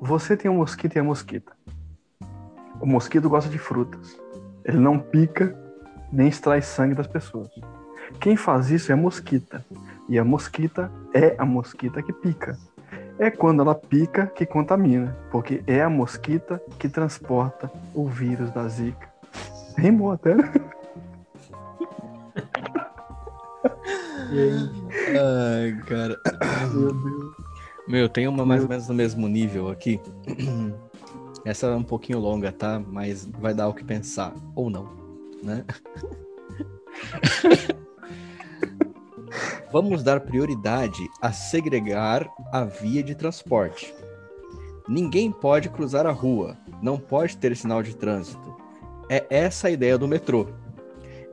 Você 0.00 0.36
tem 0.36 0.50
um 0.50 0.56
mosquito 0.56 0.96
e 0.96 0.98
a 0.98 1.04
mosquita. 1.04 1.52
O 2.80 2.86
mosquito 2.86 3.28
gosta 3.28 3.48
de 3.48 3.58
frutas. 3.58 4.18
Ele 4.64 4.78
não 4.78 4.98
pica 4.98 5.56
nem 6.12 6.28
extrai 6.28 6.62
sangue 6.62 6.94
das 6.94 7.06
pessoas. 7.06 7.48
Quem 8.20 8.36
faz 8.36 8.70
isso 8.70 8.92
é 8.92 8.94
a 8.94 8.96
mosquita. 8.96 9.64
E 10.08 10.18
a 10.18 10.24
mosquita 10.24 10.90
é 11.12 11.34
a 11.38 11.44
mosquita 11.44 12.02
que 12.02 12.12
pica. 12.12 12.58
É 13.18 13.30
quando 13.30 13.62
ela 13.62 13.74
pica 13.74 14.26
que 14.26 14.44
contamina, 14.44 15.16
porque 15.30 15.62
é 15.66 15.80
a 15.80 15.88
mosquita 15.88 16.60
que 16.78 16.88
transporta 16.88 17.70
o 17.94 18.08
vírus 18.08 18.50
da 18.50 18.66
zika. 18.68 19.08
Rimou 19.76 20.12
até, 20.12 20.34
né? 20.34 20.52
Ai, 24.34 25.80
cara. 25.86 26.20
Meu 26.72 26.92
Deus. 26.92 27.53
Meu, 27.86 28.08
tem 28.08 28.26
uma 28.26 28.46
mais 28.46 28.62
ou 28.62 28.68
menos 28.68 28.88
no 28.88 28.94
mesmo 28.94 29.28
nível 29.28 29.68
aqui. 29.68 30.00
Essa 31.44 31.66
é 31.66 31.74
um 31.74 31.82
pouquinho 31.82 32.18
longa, 32.18 32.50
tá? 32.50 32.80
Mas 32.80 33.26
vai 33.26 33.52
dar 33.52 33.68
o 33.68 33.74
que 33.74 33.84
pensar. 33.84 34.34
Ou 34.54 34.70
não, 34.70 34.88
né? 35.42 35.64
Vamos 39.70 40.02
dar 40.02 40.20
prioridade 40.20 41.06
a 41.20 41.30
segregar 41.32 42.26
a 42.50 42.64
via 42.64 43.02
de 43.02 43.14
transporte. 43.14 43.94
Ninguém 44.88 45.30
pode 45.30 45.68
cruzar 45.68 46.06
a 46.06 46.12
rua, 46.12 46.56
não 46.80 46.98
pode 46.98 47.36
ter 47.36 47.54
sinal 47.56 47.82
de 47.82 47.94
trânsito. 47.96 48.56
É 49.10 49.26
essa 49.28 49.68
a 49.68 49.70
ideia 49.70 49.98
do 49.98 50.08
metrô. 50.08 50.46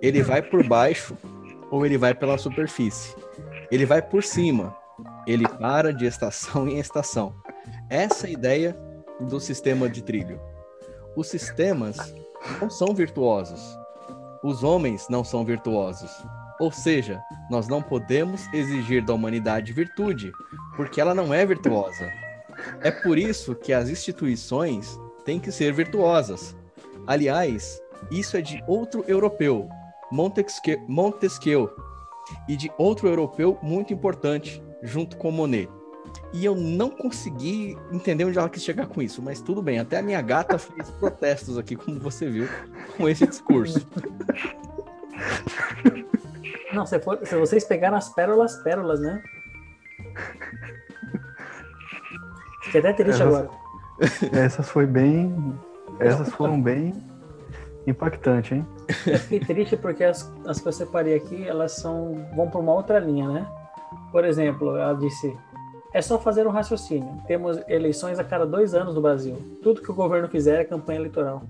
Ele 0.01 0.21
vai 0.23 0.41
por 0.41 0.67
baixo 0.67 1.15
ou 1.69 1.85
ele 1.85 1.97
vai 1.97 2.13
pela 2.13 2.37
superfície. 2.37 3.15
Ele 3.69 3.85
vai 3.85 4.01
por 4.01 4.23
cima, 4.23 4.75
ele 5.27 5.47
para 5.47 5.93
de 5.93 6.05
estação 6.05 6.67
em 6.67 6.79
estação. 6.79 7.35
Essa 7.89 8.27
é 8.27 8.29
a 8.29 8.33
ideia 8.33 8.77
do 9.19 9.39
sistema 9.39 9.89
de 9.89 10.01
trilho. 10.01 10.39
Os 11.15 11.27
sistemas 11.27 11.97
não 12.59 12.69
são 12.69 12.93
virtuosos. 12.93 13.77
Os 14.43 14.63
homens 14.63 15.07
não 15.09 15.23
são 15.23 15.45
virtuosos. 15.45 16.11
Ou 16.59 16.71
seja, 16.71 17.21
nós 17.49 17.67
não 17.67 17.81
podemos 17.81 18.51
exigir 18.53 19.03
da 19.03 19.13
humanidade 19.13 19.73
virtude, 19.73 20.31
porque 20.75 21.01
ela 21.01 21.13
não 21.13 21.33
é 21.33 21.45
virtuosa. 21.45 22.11
É 22.81 22.91
por 22.91 23.17
isso 23.17 23.55
que 23.55 23.73
as 23.73 23.89
instituições 23.89 24.99
têm 25.25 25.39
que 25.39 25.51
ser 25.51 25.73
virtuosas. 25.73 26.55
Aliás, 27.07 27.81
isso 28.09 28.37
é 28.37 28.41
de 28.41 28.63
outro 28.67 29.03
europeu, 29.07 29.67
Montesquieu, 30.11 30.79
Montesquieu 30.87 31.69
e 32.47 32.55
de 32.55 32.71
outro 32.77 33.07
europeu 33.07 33.57
muito 33.61 33.93
importante, 33.93 34.61
junto 34.83 35.17
com 35.17 35.31
Monet. 35.31 35.69
E 36.33 36.43
eu 36.43 36.55
não 36.55 36.89
consegui 36.89 37.77
entender 37.91 38.25
onde 38.25 38.37
ela 38.37 38.49
quis 38.49 38.63
chegar 38.63 38.87
com 38.87 39.01
isso, 39.01 39.21
mas 39.21 39.41
tudo 39.41 39.61
bem. 39.61 39.79
Até 39.79 39.99
a 39.99 40.01
minha 40.01 40.21
gata 40.21 40.57
fez 40.57 40.89
protestos 40.99 41.57
aqui, 41.57 41.75
como 41.75 41.99
você 41.99 42.29
viu, 42.29 42.47
com 42.97 43.07
esse 43.07 43.25
discurso. 43.27 43.85
Não, 46.73 46.85
se, 46.85 46.99
for- 46.99 47.19
se 47.25 47.35
vocês 47.35 47.63
pegaram 47.65 47.97
as 47.97 48.09
pérolas, 48.09 48.55
pérolas, 48.63 48.99
né? 49.01 49.21
Fiquei 52.63 52.79
até 52.79 52.93
triste 52.93 53.21
Elas- 53.21 53.35
agora. 53.35 53.49
Essas 54.33 54.69
foi 54.69 54.85
bem. 54.85 55.55
Essas 55.99 56.29
foram 56.33 56.59
bem 56.61 56.93
impactantes, 57.85 58.53
hein? 58.53 58.65
Eu 59.05 59.19
fiquei 59.19 59.39
triste 59.39 59.77
porque 59.77 60.03
as, 60.03 60.31
as 60.47 60.59
que 60.59 60.67
eu 60.67 60.71
separei 60.71 61.15
aqui, 61.15 61.47
elas 61.47 61.73
são 61.73 62.25
vão 62.35 62.49
para 62.49 62.59
uma 62.59 62.73
outra 62.73 62.99
linha, 62.99 63.27
né? 63.29 63.47
Por 64.11 64.25
exemplo, 64.25 64.75
ela 64.77 64.93
disse: 64.93 65.35
é 65.93 66.01
só 66.01 66.19
fazer 66.19 66.45
um 66.47 66.51
raciocínio. 66.51 67.21
Temos 67.27 67.59
eleições 67.67 68.19
a 68.19 68.23
cada 68.23 68.45
dois 68.45 68.73
anos 68.73 68.95
no 68.95 69.01
Brasil. 69.01 69.35
Tudo 69.63 69.81
que 69.81 69.91
o 69.91 69.93
governo 69.95 70.27
fizer 70.27 70.61
é 70.61 70.63
campanha 70.65 70.99
eleitoral. 70.99 71.43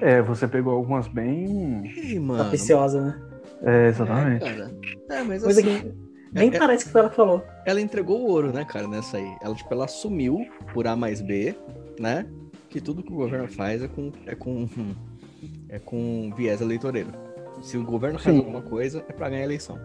É, 0.00 0.20
você 0.20 0.46
pegou 0.48 0.74
algumas 0.74 1.06
bem. 1.08 1.86
Ei, 1.96 2.18
mano. 2.18 2.44
Capiciosa, 2.44 3.00
né? 3.00 3.22
É, 3.62 3.86
É, 3.86 3.88
exatamente. 3.88 4.44
cara. 4.44 4.70
É, 5.10 5.22
mas 5.22 5.42
Coisa 5.42 5.60
assim, 5.60 5.80
que 5.80 5.94
nem 6.32 6.48
é- 6.54 6.58
parece 6.58 6.90
que 6.90 6.98
ela 6.98 7.10
falou. 7.10 7.44
ela 7.64 7.80
entregou 7.80 8.20
o 8.20 8.26
ouro, 8.30 8.52
né, 8.52 8.64
cara, 8.64 8.88
nessa 8.88 9.16
aí. 9.18 9.36
Ela, 9.42 9.54
tipo, 9.54 9.72
ela 9.72 9.84
assumiu 9.84 10.46
por 10.72 10.86
A 10.86 10.96
mais 10.96 11.20
B, 11.20 11.54
né? 11.98 12.26
Que 12.68 12.80
tudo 12.80 13.02
que 13.02 13.12
o 13.12 13.16
governo 13.16 13.46
faz 13.48 13.82
é 13.82 13.88
com, 13.88 14.10
é 14.26 14.34
com, 14.34 14.68
é 15.68 15.78
com 15.78 16.32
viés 16.36 16.60
eleitoreiro. 16.60 17.10
Se 17.62 17.78
o 17.78 17.84
governo 17.84 18.18
faz 18.18 18.34
Sim. 18.34 18.42
alguma 18.42 18.62
coisa, 18.62 19.04
é 19.08 19.12
pra 19.12 19.28
ganhar 19.30 19.42
a 19.42 19.44
eleição. 19.44 19.78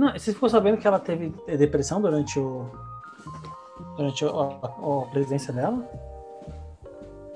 Não, 0.00 0.12
você 0.14 0.32
ficou 0.32 0.48
sabendo 0.48 0.78
que 0.78 0.86
ela 0.86 0.98
teve 0.98 1.28
depressão 1.58 2.00
durante 2.00 2.38
o. 2.38 2.70
Durante 3.98 4.24
o- 4.24 4.40
a, 4.40 5.02
a 5.04 5.10
presidência 5.10 5.52
dela? 5.52 5.86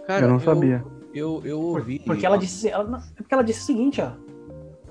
Cara, 0.06 0.25
eu 0.25 0.30
não 0.30 0.40
sabia. 0.40 0.83
Eu, 1.12 1.42
eu 1.44 1.61
ouvi. 1.61 1.99
Porque 1.99 2.25
ela 2.25 2.38
disse, 2.38 2.71
ela, 2.71 3.02
é 3.18 3.23
porque 3.23 3.35
ela 3.35 3.44
disse 3.44 3.61
o 3.61 3.66
seguinte, 3.66 4.00
ó. 4.00 4.12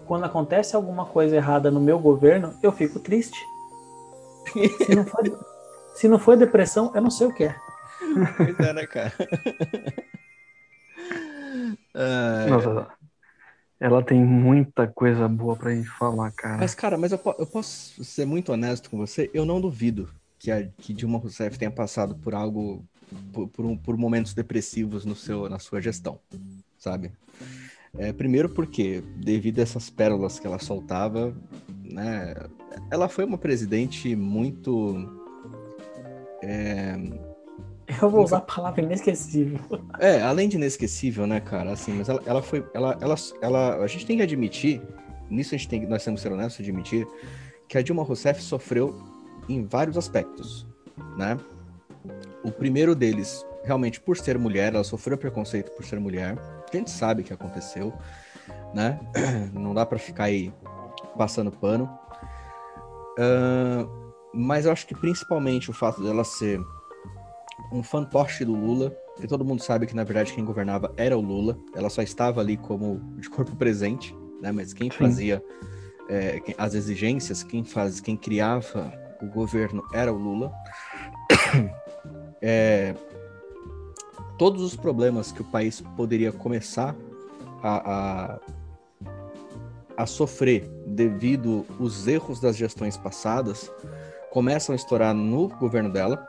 Quando 0.06 0.24
acontece 0.25 0.75
alguma 0.75 1.06
coisa 1.08 1.36
errada 1.36 1.72
no 1.72 1.80
meu 1.80 1.98
governo, 1.98 2.53
eu 2.62 2.72
fico 2.72 3.00
triste. 3.00 3.39
Se 4.86 4.94
não 4.96 5.06
for, 5.06 5.24
se 5.96 6.08
não 6.08 6.20
for 6.20 6.38
depressão, 6.38 6.92
eu 6.94 7.01
não 7.01 7.10
sei 7.10 7.25
o 7.25 7.34
que 7.34 7.46
é. 7.46 7.56
Pois 8.38 8.60
é, 8.60 8.74
né, 8.74 8.86
cara? 8.86 9.12
Ah, 11.96 12.46
Nossa, 12.50 12.88
ela 13.84 14.02
tem 14.02 14.24
muita 14.24 14.88
coisa 14.88 15.28
boa 15.28 15.58
pra 15.58 15.75
gente 15.75 15.90
falar, 15.90 16.32
cara. 16.32 16.58
Mas, 16.58 16.74
cara, 16.74 16.98
mas 16.98 17.12
eu, 17.12 17.20
eu 17.38 17.46
posso 17.46 18.02
ser 18.02 18.25
muito 18.25 18.54
honesto 18.54 18.90
com 18.90 18.98
você, 18.98 19.30
eu 19.34 19.44
não 19.46 19.60
duvido 19.60 20.10
que, 20.40 20.50
a, 20.50 20.66
que 20.78 20.94
Dilma 20.94 21.18
Rousseff 21.20 21.60
tenha 21.60 21.70
passado 21.70 22.16
por 22.16 22.34
algo, 22.34 22.86
por, 23.34 23.50
por, 23.50 23.66
um- 23.66 23.75
por 23.78 23.98
momentos 23.98 24.34
depressivos 24.34 25.04
no 25.04 25.16
seu, 25.16 25.50
na 25.50 25.60
sua 25.60 25.82
gestão, 25.82 26.18
sabe? 26.78 27.12
É, 27.98 28.13
primeiro 28.13 28.48
porque, 28.48 29.02
devido 29.18 29.60
a 29.60 29.63
essas 29.63 29.90
pérolas 29.90 30.40
que 30.40 30.48
ela 30.48 30.60
soltava, 30.60 31.36
né, 31.84 32.34
ela 32.90 33.10
foi 33.10 33.25
uma 33.25 33.38
presidente 33.38 34.16
muito... 34.16 34.96
é, 36.42 36.96
Eu 38.02 38.10
vou 38.10 38.24
usar 38.24 38.38
a 38.38 38.42
palavra 38.42 38.82
inesquecível. 38.82 39.60
É, 40.00 40.22
além 40.22 40.48
de 40.48 40.58
inesquecível, 40.58 41.28
né, 41.28 41.40
cara? 41.40 41.72
Assim, 41.72 41.94
mas 41.94 42.10
ela, 42.10 42.22
ela 42.25 42.42
foi. 42.42 42.66
Ela, 42.74 42.98
ela, 43.02 43.16
ela, 43.42 43.75
a 43.78 43.88
gente 43.88 44.06
tem 44.06 44.18
que 44.18 44.24
admitir, 44.24 44.82
nisso 45.30 45.54
a 45.54 45.58
gente 45.58 45.68
tem, 45.68 45.86
nós 45.86 46.04
temos 46.04 46.22
que 46.22 46.28
ser 46.28 46.34
honestos 46.34 46.62
admitir, 46.62 47.08
que 47.68 47.78
a 47.78 47.82
Dilma 47.82 48.04
Rousseff 48.04 48.42
sofreu 48.42 49.02
em 49.50 49.66
vários 49.66 49.98
aspectos, 49.98 50.66
né? 51.18 51.38
O 52.44 52.52
primeiro 52.52 52.96
deles, 52.96 53.46
realmente, 53.63 54.00
por 54.00 54.18
ser 54.18 54.38
mulher, 54.38 54.74
ela 54.74 54.84
sofreu 54.84 55.18
preconceito 55.18 55.72
por 55.72 55.86
ser 55.86 56.00
mulher. 56.00 56.38
A 56.72 56.75
gente 56.75 56.90
sabe 56.90 57.24
que 57.24 57.34
aconteceu, 57.34 57.94
né? 58.74 59.00
Não 59.54 59.74
dá 59.74 59.86
pra 59.86 60.00
ficar 60.00 60.25
aí 60.25 60.54
passando 61.18 61.52
pano. 61.52 61.90
Ahn, 63.20 63.88
mas 64.34 64.66
eu 64.66 64.72
acho 64.72 64.88
que 64.88 64.96
principalmente 64.96 65.70
o 65.70 65.74
fato 65.74 66.02
dela 66.02 66.24
ser 66.24 66.60
um 67.74 67.82
fantoche 67.82 68.46
do 68.46 68.53
Lula, 68.53 68.96
e 69.22 69.27
todo 69.27 69.44
mundo 69.44 69.62
sabe 69.62 69.88
que 69.88 69.96
na 69.96 70.03
verdade 70.03 70.32
quem 70.32 70.46
governava 70.46 70.94
era 70.96 71.18
o 71.18 71.22
Lula, 71.22 71.58
ela 71.75 71.89
só 71.89 72.01
estava 72.01 72.39
ali 72.39 72.56
como 72.56 73.01
de 73.18 73.30
corpo 73.30 73.56
presente, 73.56 74.15
né? 74.42 74.51
Mas 74.51 74.74
quem 74.74 74.92
Sim. 74.92 74.98
fazia 74.98 75.44
é, 76.08 76.42
as 76.58 76.75
exigências, 76.75 77.42
quem 77.42 77.63
faz, 77.63 78.00
quem 78.00 78.15
criava 78.15 78.94
o 79.22 79.25
governo 79.25 79.84
era 79.94 80.13
o 80.13 80.18
Lula. 80.18 80.51
É, 82.46 82.94
todos 84.38 84.62
os 84.62 84.75
problemas 84.75 85.32
que 85.32 85.39
o 85.39 85.46
país 85.46 85.80
poderia 85.96 86.30
começar 86.30 86.94
a, 87.63 87.94
a, 88.36 88.39
a 89.96 90.06
sofrer 90.06 90.70
devido 90.86 91.65
os 91.80 92.06
erros 92.06 92.42
das 92.42 92.58
gestões 92.58 92.98
passadas, 92.98 93.72
começam 94.30 94.74
a 94.74 94.75
estourar 94.75 95.13
no 95.13 95.48
governo 95.48 95.89
dela. 95.89 96.27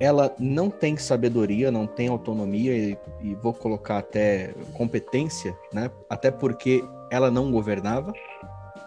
Ela 0.00 0.34
não 0.38 0.70
tem 0.70 0.96
sabedoria, 0.96 1.70
não 1.70 1.86
tem 1.86 2.08
autonomia 2.08 2.74
e, 2.74 2.98
e 3.20 3.34
vou 3.34 3.52
colocar 3.52 3.98
até 3.98 4.54
competência, 4.72 5.54
né? 5.72 5.90
Até 6.08 6.30
porque 6.30 6.82
ela 7.10 7.30
não 7.30 7.52
governava. 7.52 8.12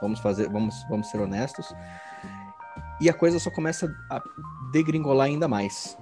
Vamos 0.01 0.19
fazer, 0.19 0.49
vamos, 0.49 0.75
vamos 0.89 1.09
ser 1.09 1.19
honestos. 1.21 1.73
E 2.99 3.09
a 3.09 3.13
coisa 3.13 3.37
só 3.39 3.51
começa 3.51 3.93
a 4.09 4.21
degringolar 4.71 5.27
ainda 5.27 5.47
mais 5.47 5.95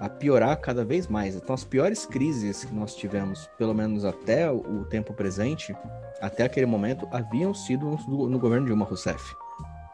a 0.00 0.08
piorar 0.08 0.56
cada 0.60 0.84
vez 0.84 1.06
mais. 1.06 1.34
Então, 1.34 1.54
as 1.54 1.64
piores 1.64 2.06
crises 2.06 2.64
que 2.64 2.74
nós 2.74 2.94
tivemos, 2.94 3.48
pelo 3.58 3.74
menos 3.74 4.04
até 4.04 4.50
o 4.50 4.84
tempo 4.84 5.14
presente, 5.14 5.74
até 6.20 6.44
aquele 6.44 6.66
momento, 6.66 7.08
haviam 7.10 7.54
sido 7.54 7.98
no, 8.08 8.28
no 8.28 8.38
governo 8.38 8.66
Dilma 8.66 8.84
Rousseff, 8.84 9.34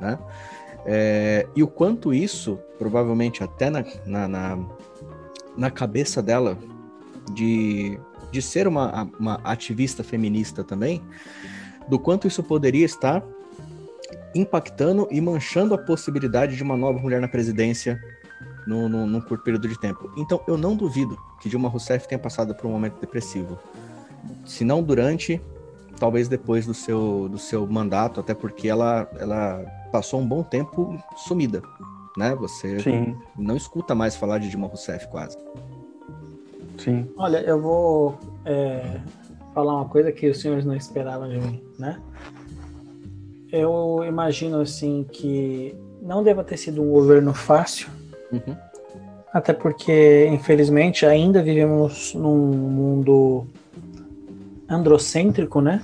né? 0.00 0.18
É, 0.84 1.46
e 1.54 1.62
o 1.62 1.68
quanto 1.68 2.12
isso, 2.12 2.58
provavelmente 2.78 3.42
até 3.42 3.70
na, 3.70 3.84
na, 4.04 4.28
na, 4.28 4.58
na 5.56 5.70
cabeça 5.70 6.22
dela, 6.22 6.58
de, 7.32 7.98
de 8.30 8.42
ser 8.42 8.66
uma, 8.66 9.08
uma 9.18 9.40
ativista 9.44 10.02
feminista 10.02 10.64
também, 10.64 11.02
do 11.88 11.98
quanto 11.98 12.26
isso 12.26 12.42
poderia 12.42 12.84
estar 12.84 13.22
impactando 14.34 15.06
e 15.10 15.20
manchando 15.20 15.74
a 15.74 15.78
possibilidade 15.78 16.56
de 16.56 16.62
uma 16.62 16.76
nova 16.76 16.98
mulher 16.98 17.20
na 17.20 17.28
presidência 17.28 18.00
no, 18.66 18.88
no, 18.88 19.06
num 19.06 19.20
curto 19.20 19.44
período 19.44 19.68
de 19.68 19.78
tempo. 19.78 20.10
Então, 20.16 20.42
eu 20.46 20.56
não 20.56 20.74
duvido 20.74 21.18
que 21.40 21.48
Dilma 21.48 21.68
Rousseff 21.68 22.08
tenha 22.08 22.18
passado 22.18 22.54
por 22.54 22.66
um 22.66 22.70
momento 22.70 22.98
depressivo. 23.00 23.58
Se 24.44 24.64
não 24.64 24.82
durante, 24.82 25.40
talvez 25.98 26.28
depois 26.28 26.66
do 26.66 26.74
seu, 26.74 27.28
do 27.28 27.38
seu 27.38 27.66
mandato, 27.66 28.20
até 28.20 28.34
porque 28.34 28.68
ela, 28.68 29.08
ela 29.18 29.64
passou 29.92 30.20
um 30.20 30.26
bom 30.26 30.42
tempo 30.42 30.98
sumida, 31.16 31.62
né? 32.16 32.34
Você 32.36 32.80
Sim. 32.80 33.16
não 33.38 33.56
escuta 33.56 33.94
mais 33.94 34.16
falar 34.16 34.38
de 34.38 34.48
Dilma 34.48 34.66
Rousseff 34.66 35.06
quase. 35.08 35.36
Sim. 36.78 37.08
Olha, 37.16 37.38
eu 37.42 37.60
vou 37.60 38.18
é, 38.44 38.98
falar 39.54 39.76
uma 39.76 39.88
coisa 39.88 40.10
que 40.10 40.28
os 40.28 40.40
senhores 40.40 40.64
não 40.64 40.74
esperavam 40.74 41.28
de 41.28 41.38
mim, 41.38 41.62
né? 41.78 42.00
Eu 43.52 44.02
imagino 44.08 44.60
assim 44.60 45.06
que 45.12 45.76
não 46.00 46.24
deva 46.24 46.42
ter 46.42 46.56
sido 46.56 46.82
um 46.82 46.90
governo 46.90 47.34
fácil, 47.34 47.88
Uhum. 48.32 48.56
Até 49.32 49.52
porque, 49.52 50.26
infelizmente, 50.30 51.06
ainda 51.06 51.42
vivemos 51.42 52.14
num 52.14 52.36
mundo 52.36 53.46
androcêntrico, 54.68 55.60
né? 55.60 55.82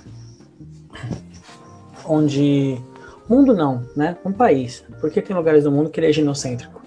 Onde. 2.05 2.79
Mundo 3.29 3.55
não, 3.55 3.85
né? 3.95 4.17
Um 4.25 4.33
país. 4.33 4.85
Porque 5.01 5.21
tem 5.21 5.37
lugares 5.37 5.65
do 5.65 5.71
mundo 5.71 5.91
que 5.91 6.01
ele 6.01 6.09
é 6.09 6.13
ginocêntrico. 6.13 6.81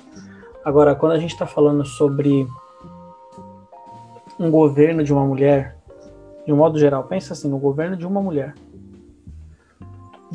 Agora, 0.66 0.96
quando 0.96 1.14
a 1.14 1.20
gente 1.20 1.32
está 1.32 1.46
falando 1.46 1.86
sobre 1.86 2.48
um 4.40 4.50
governo 4.50 5.04
de 5.04 5.14
uma 5.14 5.26
mulher, 5.26 5.78
de 6.46 6.52
um 6.52 6.56
modo 6.56 6.80
geral, 6.80 7.04
pensa 7.04 7.34
assim, 7.34 7.48
no 7.48 7.60
governo 7.60 7.96
de 7.96 8.06
uma 8.06 8.22
mulher. 8.22 8.56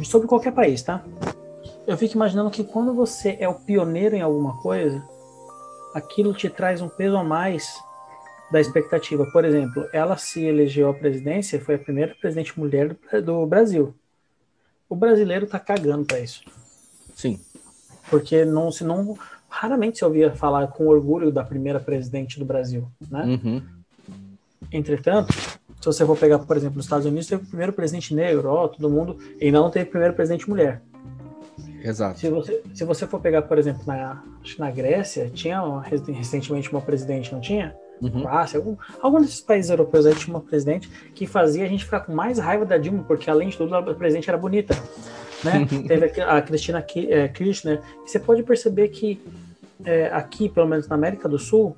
Sobre 0.04 0.28
qualquer 0.28 0.52
país, 0.52 0.82
tá? 0.82 1.02
Eu 1.86 1.96
fico 1.96 2.14
imaginando 2.14 2.50
que 2.50 2.62
quando 2.62 2.94
você 2.94 3.36
é 3.40 3.48
o 3.48 3.54
pioneiro 3.54 4.14
em 4.14 4.20
alguma 4.20 4.56
coisa, 4.58 5.02
aquilo 5.94 6.34
te 6.34 6.48
traz 6.48 6.80
um 6.80 6.88
peso 6.88 7.16
a 7.16 7.24
mais 7.24 7.72
da 8.50 8.60
expectativa. 8.60 9.24
Por 9.32 9.44
exemplo, 9.44 9.88
ela 9.92 10.16
se 10.16 10.44
elegeu 10.44 10.88
à 10.88 10.94
presidência, 10.94 11.60
foi 11.60 11.76
a 11.76 11.78
primeira 11.78 12.14
presidente 12.20 12.58
mulher 12.58 12.96
do 13.24 13.46
Brasil. 13.46 13.94
O 14.88 14.94
brasileiro 14.94 15.46
tá 15.46 15.58
cagando 15.58 16.04
para 16.04 16.20
isso. 16.20 16.42
Sim. 17.14 17.40
Porque 18.10 18.44
não 18.44 18.70
se 18.70 18.84
não 18.84 19.16
raramente 19.48 19.98
se 19.98 20.04
ouvia 20.04 20.34
falar 20.34 20.68
com 20.68 20.86
orgulho 20.86 21.32
da 21.32 21.42
primeira 21.42 21.80
presidente 21.80 22.38
do 22.38 22.44
Brasil, 22.44 22.88
né? 23.10 23.24
Uhum. 23.24 23.62
Entretanto, 24.70 25.32
se 25.32 25.84
você 25.84 26.04
for 26.04 26.16
pegar, 26.16 26.38
por 26.40 26.56
exemplo, 26.56 26.76
nos 26.76 26.86
Estados 26.86 27.06
Unidos, 27.06 27.26
teve 27.26 27.44
o 27.44 27.46
primeiro 27.46 27.72
presidente 27.72 28.14
negro, 28.14 28.48
ó, 28.48 28.68
todo 28.68 28.90
mundo, 28.90 29.18
e 29.40 29.50
não 29.50 29.70
teve 29.70 29.88
o 29.88 29.90
primeiro 29.90 30.14
presidente 30.14 30.48
mulher. 30.48 30.82
Exato. 31.82 32.18
Se 32.18 32.28
você, 32.28 32.62
se 32.74 32.84
você 32.84 33.06
for 33.06 33.20
pegar, 33.20 33.42
por 33.42 33.58
exemplo, 33.58 33.82
na, 33.86 34.22
na 34.58 34.70
Grécia, 34.70 35.30
tinha 35.30 35.60
recentemente 35.80 36.70
uma 36.70 36.80
presidente, 36.80 37.32
não 37.32 37.40
tinha? 37.40 37.74
Uhum. 38.00 38.22
Croácia, 38.22 38.58
algum, 38.58 38.76
algum 39.00 39.20
desses 39.20 39.40
países 39.40 39.70
europeus 39.70 40.04
aí 40.06 40.14
tinha 40.14 40.34
uma 40.34 40.42
presidente 40.42 40.88
que 41.14 41.26
fazia 41.26 41.64
a 41.64 41.68
gente 41.68 41.84
ficar 41.84 42.00
com 42.00 42.12
mais 42.12 42.38
raiva 42.38 42.64
da 42.64 42.76
Dilma, 42.76 43.04
porque 43.04 43.30
além 43.30 43.48
de 43.48 43.56
tudo, 43.56 43.74
a 43.74 43.82
presidente 43.94 44.28
era 44.28 44.38
bonita. 44.38 44.74
Né? 45.42 45.66
Teve 45.86 46.20
a, 46.20 46.36
a 46.36 46.42
Cristina 46.42 46.84
é, 47.08 47.28
Kirchner. 47.28 47.80
E 48.04 48.10
você 48.10 48.18
pode 48.18 48.42
perceber 48.42 48.88
que 48.88 49.20
é, 49.84 50.06
aqui, 50.08 50.48
pelo 50.48 50.66
menos 50.66 50.88
na 50.88 50.94
América 50.94 51.28
do 51.28 51.38
Sul, 51.38 51.76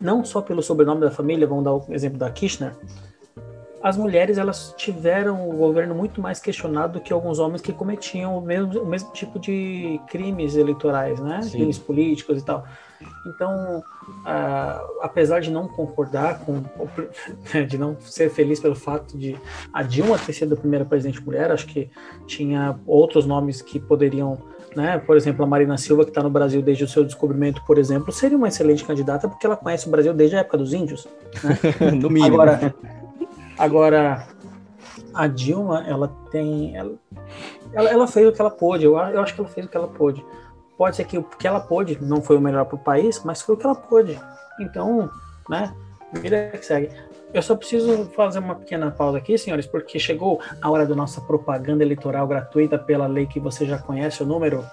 não 0.00 0.24
só 0.24 0.40
pelo 0.40 0.62
sobrenome 0.62 1.00
da 1.00 1.10
família, 1.10 1.46
vamos 1.46 1.64
dar 1.64 1.74
o 1.74 1.84
exemplo 1.90 2.18
da 2.18 2.30
Kirchner, 2.30 2.72
as 3.82 3.96
mulheres 3.96 4.36
elas 4.36 4.74
tiveram 4.76 5.48
o 5.48 5.56
governo 5.56 5.94
muito 5.94 6.20
mais 6.20 6.38
questionado 6.38 6.94
do 6.94 7.00
que 7.00 7.12
alguns 7.12 7.38
homens 7.38 7.62
que 7.62 7.72
cometiam 7.72 8.36
o 8.36 8.40
mesmo, 8.40 8.82
o 8.82 8.86
mesmo 8.86 9.10
tipo 9.12 9.38
de 9.38 9.98
crimes 10.08 10.54
eleitorais, 10.54 11.18
né? 11.18 11.40
Sim. 11.42 11.52
Crimes 11.52 11.78
políticos 11.78 12.42
e 12.42 12.44
tal. 12.44 12.64
Então, 13.26 13.82
uh, 14.08 15.00
apesar 15.00 15.40
de 15.40 15.50
não 15.50 15.66
concordar 15.66 16.40
com, 16.40 16.62
de 17.66 17.78
não 17.78 17.96
ser 18.00 18.30
feliz 18.30 18.60
pelo 18.60 18.74
fato 18.74 19.16
de 19.16 19.36
a 19.72 19.82
Dilma 19.82 20.18
ter 20.18 20.34
sido 20.34 20.54
a 20.54 20.56
primeira 20.56 20.84
presidente 20.84 21.24
mulher, 21.24 21.50
acho 21.50 21.66
que 21.66 21.90
tinha 22.26 22.78
outros 22.86 23.24
nomes 23.24 23.62
que 23.62 23.80
poderiam, 23.80 24.38
né? 24.76 24.98
Por 24.98 25.16
exemplo, 25.16 25.42
a 25.42 25.48
Marina 25.48 25.78
Silva 25.78 26.04
que 26.04 26.10
está 26.10 26.22
no 26.22 26.30
Brasil 26.30 26.60
desde 26.60 26.84
o 26.84 26.88
seu 26.88 27.02
descobrimento, 27.02 27.64
por 27.64 27.78
exemplo, 27.78 28.12
seria 28.12 28.36
uma 28.36 28.48
excelente 28.48 28.84
candidata 28.84 29.26
porque 29.26 29.46
ela 29.46 29.56
conhece 29.56 29.88
o 29.88 29.90
Brasil 29.90 30.12
desde 30.12 30.36
a 30.36 30.40
época 30.40 30.58
dos 30.58 30.74
índios. 30.74 31.08
Né? 31.42 31.58
no 31.96 32.10
mínimo. 32.10 32.34
Agora, 32.34 32.74
Agora, 33.60 34.26
a 35.12 35.26
Dilma, 35.26 35.84
ela 35.86 36.08
tem. 36.30 36.74
Ela, 36.74 36.94
ela, 37.74 37.90
ela, 37.90 38.06
fez 38.06 38.26
o 38.26 38.32
que 38.32 38.40
ela 38.40 38.50
pôde. 38.50 38.86
Eu, 38.86 38.96
eu 38.96 39.20
acho 39.20 39.34
que 39.34 39.40
ela 39.42 39.50
fez 39.50 39.66
o 39.66 39.68
que 39.68 39.76
ela 39.76 39.86
pôde. 39.86 40.24
Pode 40.78 40.96
ser 40.96 41.04
que 41.04 41.18
o 41.18 41.22
que 41.22 41.46
ela 41.46 41.60
pôde 41.60 41.98
não 42.00 42.22
foi 42.22 42.38
o 42.38 42.40
melhor 42.40 42.64
para 42.64 42.76
o 42.76 42.78
país, 42.78 43.22
mas 43.22 43.42
foi 43.42 43.54
o 43.54 43.58
que 43.58 43.66
ela 43.66 43.74
pôde. 43.74 44.18
Então, 44.58 45.10
né? 45.46 45.74
Vida 46.14 46.52
que 46.52 46.64
segue. 46.64 46.90
Eu 47.34 47.42
só 47.42 47.54
preciso 47.54 48.06
fazer 48.16 48.38
uma 48.38 48.54
pequena 48.54 48.90
pausa 48.90 49.18
aqui, 49.18 49.36
senhores, 49.36 49.66
porque 49.66 49.98
chegou 49.98 50.40
a 50.62 50.70
hora 50.70 50.86
da 50.86 50.94
nossa 50.94 51.20
propaganda 51.20 51.84
eleitoral 51.84 52.26
gratuita 52.26 52.78
pela 52.78 53.06
lei 53.06 53.26
que 53.26 53.38
você 53.38 53.66
já 53.66 53.76
conhece 53.76 54.22
o 54.22 54.26
número. 54.26 54.64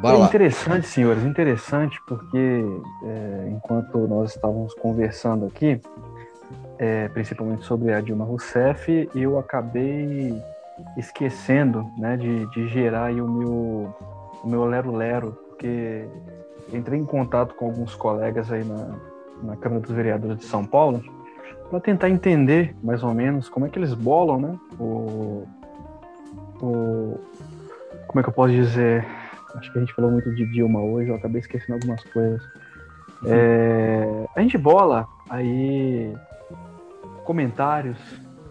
Vai 0.00 0.16
é 0.16 0.24
interessante, 0.24 0.86
senhores, 0.86 1.24
interessante, 1.24 2.00
porque 2.06 2.64
é, 3.04 3.48
enquanto 3.50 3.98
nós 4.08 4.34
estávamos 4.34 4.72
conversando 4.74 5.46
aqui, 5.46 5.80
é, 6.78 7.08
principalmente 7.08 7.64
sobre 7.64 7.92
a 7.92 8.00
Dilma 8.00 8.24
Rousseff, 8.24 9.10
eu 9.14 9.38
acabei 9.38 10.42
esquecendo 10.96 11.86
né, 11.98 12.16
de, 12.16 12.46
de 12.46 12.68
gerar 12.68 13.12
o 13.12 13.28
meu 13.28 13.94
o 14.42 14.48
meu 14.48 14.64
lero-lero, 14.64 15.36
porque 15.48 16.06
entrei 16.72 16.98
em 16.98 17.04
contato 17.04 17.54
com 17.54 17.66
alguns 17.66 17.94
colegas 17.94 18.50
aí 18.50 18.64
na, 18.64 18.96
na 19.42 19.56
Câmara 19.56 19.82
dos 19.82 19.90
Vereadores 19.90 20.38
de 20.38 20.44
São 20.44 20.64
Paulo 20.64 21.02
para 21.68 21.80
tentar 21.80 22.08
entender 22.08 22.74
mais 22.82 23.02
ou 23.02 23.12
menos 23.14 23.48
como 23.48 23.66
é 23.66 23.68
que 23.68 23.78
eles 23.78 23.94
bolam, 23.94 24.40
né? 24.40 24.58
O, 24.78 25.46
o, 26.60 27.20
como 28.06 28.20
é 28.20 28.22
que 28.22 28.28
eu 28.28 28.32
posso 28.32 28.52
dizer? 28.52 29.06
Acho 29.54 29.72
que 29.72 29.78
a 29.78 29.80
gente 29.80 29.94
falou 29.94 30.10
muito 30.10 30.34
de 30.34 30.46
Dilma 30.46 30.80
hoje, 30.80 31.10
eu 31.10 31.16
acabei 31.16 31.40
esquecendo 31.40 31.74
algumas 31.74 32.02
coisas. 32.04 32.42
É, 33.26 34.26
a 34.34 34.40
gente 34.40 34.56
bola 34.56 35.06
aí 35.28 36.14
comentários, 37.24 37.98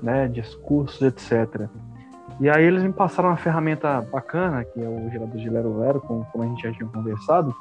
né, 0.01 0.27
discursos, 0.27 1.01
etc. 1.01 1.67
E 2.39 2.49
aí 2.49 2.63
eles 2.63 2.83
me 2.83 2.93
passaram 2.93 3.29
uma 3.29 3.37
ferramenta 3.37 4.01
bacana, 4.01 4.63
que 4.63 4.81
é 4.81 4.87
o 4.87 5.09
gerador 5.09 5.37
de 5.37 5.49
Lero 5.49 5.77
Lero, 5.79 5.99
como, 5.99 6.25
como 6.25 6.43
a 6.43 6.47
gente 6.47 6.63
já 6.63 6.71
tinha 6.71 6.87
conversado, 6.87 7.53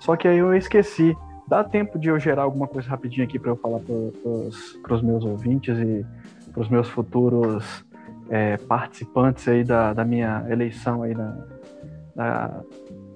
só 0.00 0.16
que 0.16 0.26
aí 0.26 0.38
eu 0.38 0.54
esqueci. 0.54 1.16
Dá 1.48 1.62
tempo 1.62 1.96
de 1.96 2.08
eu 2.08 2.18
gerar 2.18 2.42
alguma 2.42 2.66
coisa 2.66 2.88
rapidinho 2.88 3.24
aqui 3.24 3.38
para 3.38 3.52
eu 3.52 3.56
falar 3.56 3.78
para 3.78 4.94
os 4.94 5.02
meus 5.02 5.24
ouvintes 5.24 5.78
e 5.78 6.04
para 6.50 6.60
os 6.60 6.68
meus 6.68 6.88
futuros 6.88 7.84
é, 8.28 8.56
participantes 8.56 9.46
aí 9.46 9.62
da, 9.62 9.92
da 9.92 10.04
minha 10.04 10.44
eleição 10.48 11.04
aí 11.04 11.14
na, 11.14 11.36
na, 12.16 12.62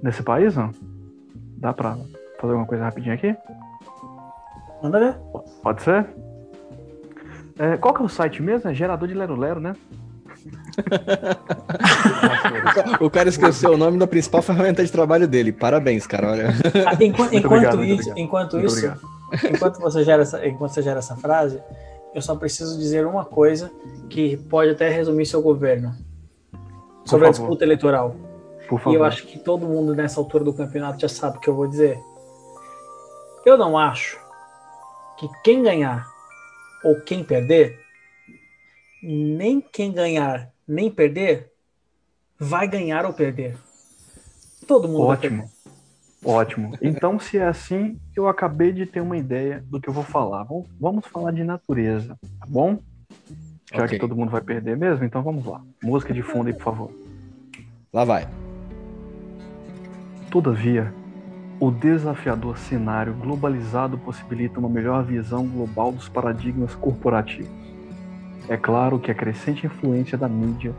nesse 0.02 0.22
país, 0.22 0.54
não? 0.54 0.70
Dá 1.56 1.72
para 1.72 1.96
fazer 2.38 2.52
alguma 2.52 2.66
coisa 2.66 2.84
rapidinho 2.84 3.14
aqui? 3.14 3.34
Manda 4.82 5.00
ver. 5.00 5.16
Pode 5.62 5.82
ser? 5.82 6.06
É, 7.58 7.76
qual 7.76 7.92
que 7.92 8.02
é 8.02 8.04
o 8.04 8.08
site 8.08 8.42
mesmo? 8.42 8.70
É 8.70 8.74
gerador 8.74 9.08
de 9.08 9.14
Lero 9.14 9.36
Lero, 9.36 9.60
né? 9.60 9.74
o 13.00 13.10
cara 13.10 13.28
esqueceu 13.28 13.72
o 13.72 13.76
nome 13.76 13.98
da 13.98 14.06
principal 14.06 14.40
ferramenta 14.40 14.82
de 14.82 14.90
trabalho 14.90 15.28
dele. 15.28 15.52
Parabéns, 15.52 16.06
cara. 16.06 16.30
Olha. 16.30 16.48
Ah, 16.86 16.96
enquanto, 17.00 17.34
enquanto 17.34 17.46
obrigado, 17.46 17.84
isso, 17.84 18.10
enquanto 18.16 18.58
isso, 18.58 18.90
enquanto 19.52 19.78
você 19.78 20.02
gera 20.02 20.22
essa, 20.22 20.46
enquanto 20.46 20.72
você 20.72 20.82
gera 20.82 21.00
essa 21.00 21.16
frase, 21.16 21.60
eu 22.14 22.22
só 22.22 22.34
preciso 22.34 22.78
dizer 22.78 23.06
uma 23.06 23.24
coisa 23.24 23.70
que 24.08 24.36
pode 24.36 24.70
até 24.70 24.88
resumir 24.88 25.26
seu 25.26 25.42
governo 25.42 25.94
sobre 27.04 27.26
a 27.26 27.30
disputa 27.30 27.64
eleitoral. 27.64 28.16
Por 28.70 28.78
E 28.78 28.82
favor. 28.84 28.96
eu 28.96 29.04
acho 29.04 29.26
que 29.26 29.36
todo 29.38 29.66
mundo 29.66 29.94
nessa 29.96 30.20
altura 30.20 30.44
do 30.44 30.54
campeonato 30.54 31.00
já 31.00 31.08
sabe 31.08 31.36
o 31.38 31.40
que 31.40 31.48
eu 31.48 31.54
vou 31.56 31.66
dizer. 31.66 31.98
Eu 33.44 33.58
não 33.58 33.76
acho 33.76 34.16
que 35.18 35.28
quem 35.42 35.60
ganhar 35.62 36.06
ou 36.84 37.00
quem 37.00 37.24
perder, 37.24 37.78
nem 39.02 39.60
quem 39.60 39.92
ganhar 39.92 40.50
nem 40.68 40.88
perder, 40.88 41.50
vai 42.38 42.68
ganhar 42.68 43.04
ou 43.04 43.12
perder. 43.12 43.58
Todo 44.68 44.86
mundo. 44.86 45.02
Ótimo. 45.06 45.50
Ótimo. 46.24 46.78
Então, 46.80 47.18
se 47.18 47.38
é 47.38 47.44
assim, 47.48 47.98
eu 48.14 48.28
acabei 48.28 48.70
de 48.72 48.86
ter 48.86 49.00
uma 49.00 49.16
ideia 49.16 49.64
do 49.68 49.80
que 49.80 49.88
eu 49.88 49.92
vou 49.92 50.04
falar. 50.04 50.44
Vamos, 50.44 50.68
vamos 50.78 51.06
falar 51.08 51.32
de 51.32 51.42
natureza, 51.42 52.16
tá 52.38 52.46
bom? 52.46 52.78
Já 53.72 53.84
Ok. 53.84 53.88
que 53.88 53.98
todo 53.98 54.14
mundo 54.14 54.30
vai 54.30 54.40
perder 54.42 54.76
mesmo, 54.76 55.04
então 55.04 55.22
vamos 55.24 55.44
lá. 55.44 55.60
Música 55.82 56.14
de 56.14 56.22
fundo 56.22 56.46
aí, 56.46 56.52
por 56.54 56.62
favor. 56.62 56.92
Lá 57.92 58.04
vai. 58.04 58.28
Todavia, 60.30 60.94
o 61.58 61.72
desafiador 61.72 62.56
cenário 62.56 63.12
globalizado 63.14 63.98
possibilita 63.98 64.60
uma 64.60 64.68
melhor 64.68 65.02
visão 65.02 65.44
global 65.44 65.90
dos 65.90 66.08
paradigmas 66.08 66.72
corporativos. 66.72 67.50
É 68.48 68.56
claro 68.56 69.00
que 69.00 69.10
a 69.10 69.14
crescente 69.14 69.66
influência 69.66 70.16
da 70.16 70.28
mídia 70.28 70.72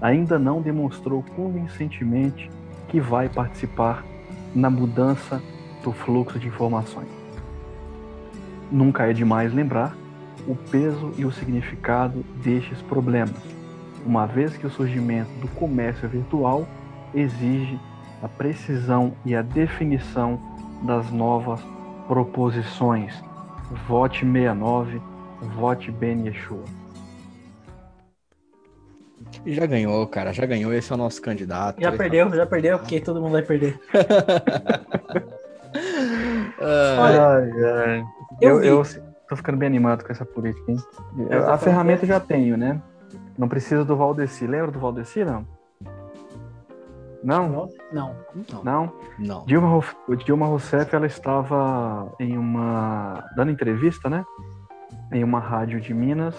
ainda 0.00 0.40
não 0.40 0.60
demonstrou 0.60 1.22
convincentemente 1.36 2.50
que 2.88 3.00
vai 3.00 3.28
participar 3.28 4.04
na 4.52 4.68
mudança 4.68 5.40
do 5.84 5.92
fluxo 5.92 6.36
de 6.40 6.48
informações. 6.48 7.08
Nunca 8.72 9.08
é 9.08 9.12
demais 9.12 9.54
lembrar 9.54 9.96
o 10.48 10.56
peso 10.56 11.12
e 11.16 11.24
o 11.24 11.30
significado 11.30 12.24
destes 12.42 12.82
problemas, 12.82 13.40
uma 14.04 14.26
vez 14.26 14.56
que 14.56 14.66
o 14.66 14.70
surgimento 14.70 15.30
do 15.40 15.46
comércio 15.46 16.08
virtual 16.08 16.66
exige 17.14 17.78
a 18.22 18.28
precisão 18.28 19.12
e 19.24 19.34
a 19.34 19.42
definição 19.42 20.40
das 20.82 21.10
novas 21.10 21.60
proposições. 22.06 23.14
Vote 23.88 24.20
69, 24.20 25.00
vote 25.56 25.90
Ben 25.90 26.26
Yeshua. 26.26 26.64
Já 29.44 29.66
ganhou, 29.66 30.06
cara, 30.06 30.32
já 30.32 30.46
ganhou. 30.46 30.72
Esse 30.72 30.92
é 30.92 30.94
o 30.94 30.98
nosso 30.98 31.20
candidato. 31.20 31.80
Já 31.80 31.92
perdeu, 31.92 32.30
já 32.30 32.46
perdeu, 32.46 32.78
porque 32.78 33.00
todo 33.00 33.20
mundo 33.20 33.32
vai 33.32 33.42
perder. 33.42 33.78
Olha, 36.58 37.26
Ai, 37.28 37.50
ai. 37.64 38.04
eu 38.40 38.62
Eu, 38.62 38.78
eu 38.78 38.82
tô 39.28 39.36
ficando 39.36 39.58
bem 39.58 39.66
animado 39.66 40.04
com 40.04 40.10
essa 40.10 40.24
política, 40.24 40.72
hein? 40.72 40.78
Eu 41.30 41.50
a 41.50 41.58
ferramenta 41.58 42.06
já 42.06 42.18
tenho, 42.18 42.56
né? 42.56 42.80
Não 43.36 43.48
precisa 43.48 43.84
do 43.84 43.94
Valdeci. 43.96 44.46
Lembra 44.46 44.70
do 44.70 44.78
Valdeci, 44.78 45.24
não? 45.24 45.46
Não? 47.26 47.48
Não. 47.48 47.70
não, 47.92 48.62
Não? 48.62 48.92
não. 49.18 49.44
Dilma, 49.46 49.68
Rousseff- 49.68 49.96
Dilma 50.24 50.46
Rousseff, 50.46 50.94
ela 50.94 51.06
estava 51.06 52.12
em 52.20 52.38
uma... 52.38 53.24
dando 53.34 53.50
entrevista, 53.50 54.08
né? 54.08 54.24
Em 55.12 55.24
uma 55.24 55.40
rádio 55.40 55.80
de 55.80 55.92
Minas 55.92 56.34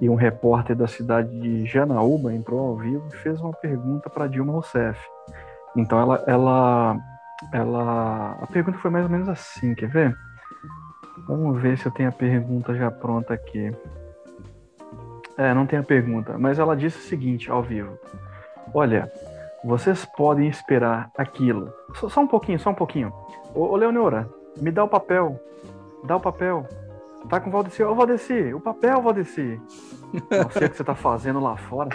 e 0.00 0.10
um 0.10 0.14
repórter 0.14 0.76
da 0.76 0.86
cidade 0.86 1.30
de 1.40 1.64
Janaúba 1.66 2.32
entrou 2.34 2.60
ao 2.60 2.76
vivo 2.76 3.06
e 3.12 3.16
fez 3.16 3.40
uma 3.40 3.52
pergunta 3.52 4.10
para 4.10 4.26
Dilma 4.26 4.52
Rousseff. 4.52 5.00
Então 5.76 5.98
ela, 5.98 6.22
ela, 6.26 6.96
ela, 7.52 8.36
a 8.42 8.46
pergunta 8.48 8.76
foi 8.78 8.90
mais 8.90 9.04
ou 9.04 9.10
menos 9.10 9.28
assim, 9.28 9.74
quer 9.74 9.88
ver? 9.88 10.14
Vamos 11.26 11.60
ver 11.62 11.78
se 11.78 11.86
eu 11.86 11.92
tenho 11.92 12.08
a 12.08 12.12
pergunta 12.12 12.74
já 12.74 12.90
pronta 12.90 13.32
aqui. 13.32 13.72
É, 15.38 15.54
não 15.54 15.64
tem 15.66 15.78
a 15.78 15.82
pergunta, 15.82 16.36
mas 16.36 16.58
ela 16.58 16.76
disse 16.76 16.98
o 16.98 17.02
seguinte 17.08 17.50
ao 17.50 17.62
vivo: 17.62 17.96
Olha, 18.74 19.10
vocês 19.64 20.04
podem 20.04 20.48
esperar 20.48 21.10
aquilo. 21.16 21.72
Só, 21.94 22.08
só 22.08 22.20
um 22.20 22.26
pouquinho, 22.26 22.58
só 22.58 22.70
um 22.70 22.74
pouquinho. 22.74 23.12
Ô, 23.54 23.66
ô 23.66 23.76
Leonora, 23.76 24.28
me 24.60 24.70
dá 24.70 24.84
o 24.84 24.88
papel. 24.88 25.40
Dá 26.04 26.16
o 26.16 26.20
papel. 26.20 26.66
Tá 27.28 27.40
com 27.40 27.50
o 27.50 27.52
Valdeci. 27.52 27.82
Ô, 27.84 27.94
Valdeci, 27.94 28.52
o 28.54 28.60
papel, 28.60 29.00
Valdeci. 29.00 29.60
Não 30.30 30.50
sei 30.50 30.66
o 30.66 30.70
que 30.70 30.76
você 30.76 30.84
tá 30.84 30.94
fazendo 30.94 31.40
lá 31.40 31.56
fora. 31.56 31.90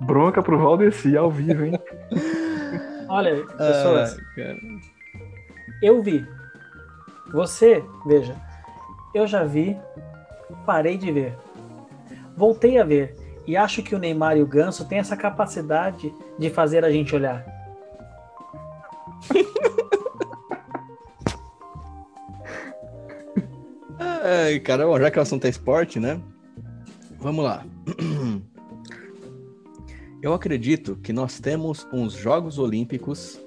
Bronca 0.00 0.42
pro 0.42 0.58
Valdeci 0.58 1.16
ao 1.16 1.30
vivo, 1.30 1.64
hein? 1.64 1.80
Olha, 3.08 3.44
pessoas, 3.46 4.18
Ah, 4.38 4.56
eu 5.80 6.02
vi. 6.02 6.26
Você, 7.32 7.84
veja, 8.04 8.34
eu 9.14 9.26
já 9.26 9.44
vi, 9.44 9.76
parei 10.64 10.96
de 10.96 11.12
ver. 11.12 11.34
Voltei 12.36 12.78
a 12.78 12.84
ver. 12.84 13.25
E 13.46 13.56
acho 13.56 13.82
que 13.82 13.94
o 13.94 13.98
Neymar 13.98 14.36
e 14.36 14.42
o 14.42 14.46
Ganso 14.46 14.84
têm 14.86 14.98
essa 14.98 15.16
capacidade 15.16 16.12
de 16.38 16.50
fazer 16.50 16.84
a 16.84 16.90
gente 16.90 17.14
olhar. 17.14 17.46
Ai, 23.98 24.58
cara, 24.64 24.84
bom, 24.84 24.98
já 24.98 25.10
que 25.10 25.18
o 25.18 25.22
assunto 25.22 25.44
é 25.44 25.48
esporte, 25.48 26.00
né? 26.00 26.20
Vamos 27.18 27.44
lá. 27.44 27.64
Eu 30.20 30.34
acredito 30.34 30.96
que 30.96 31.12
nós 31.12 31.38
temos 31.38 31.86
uns 31.92 32.14
Jogos 32.14 32.58
Olímpicos 32.58 33.38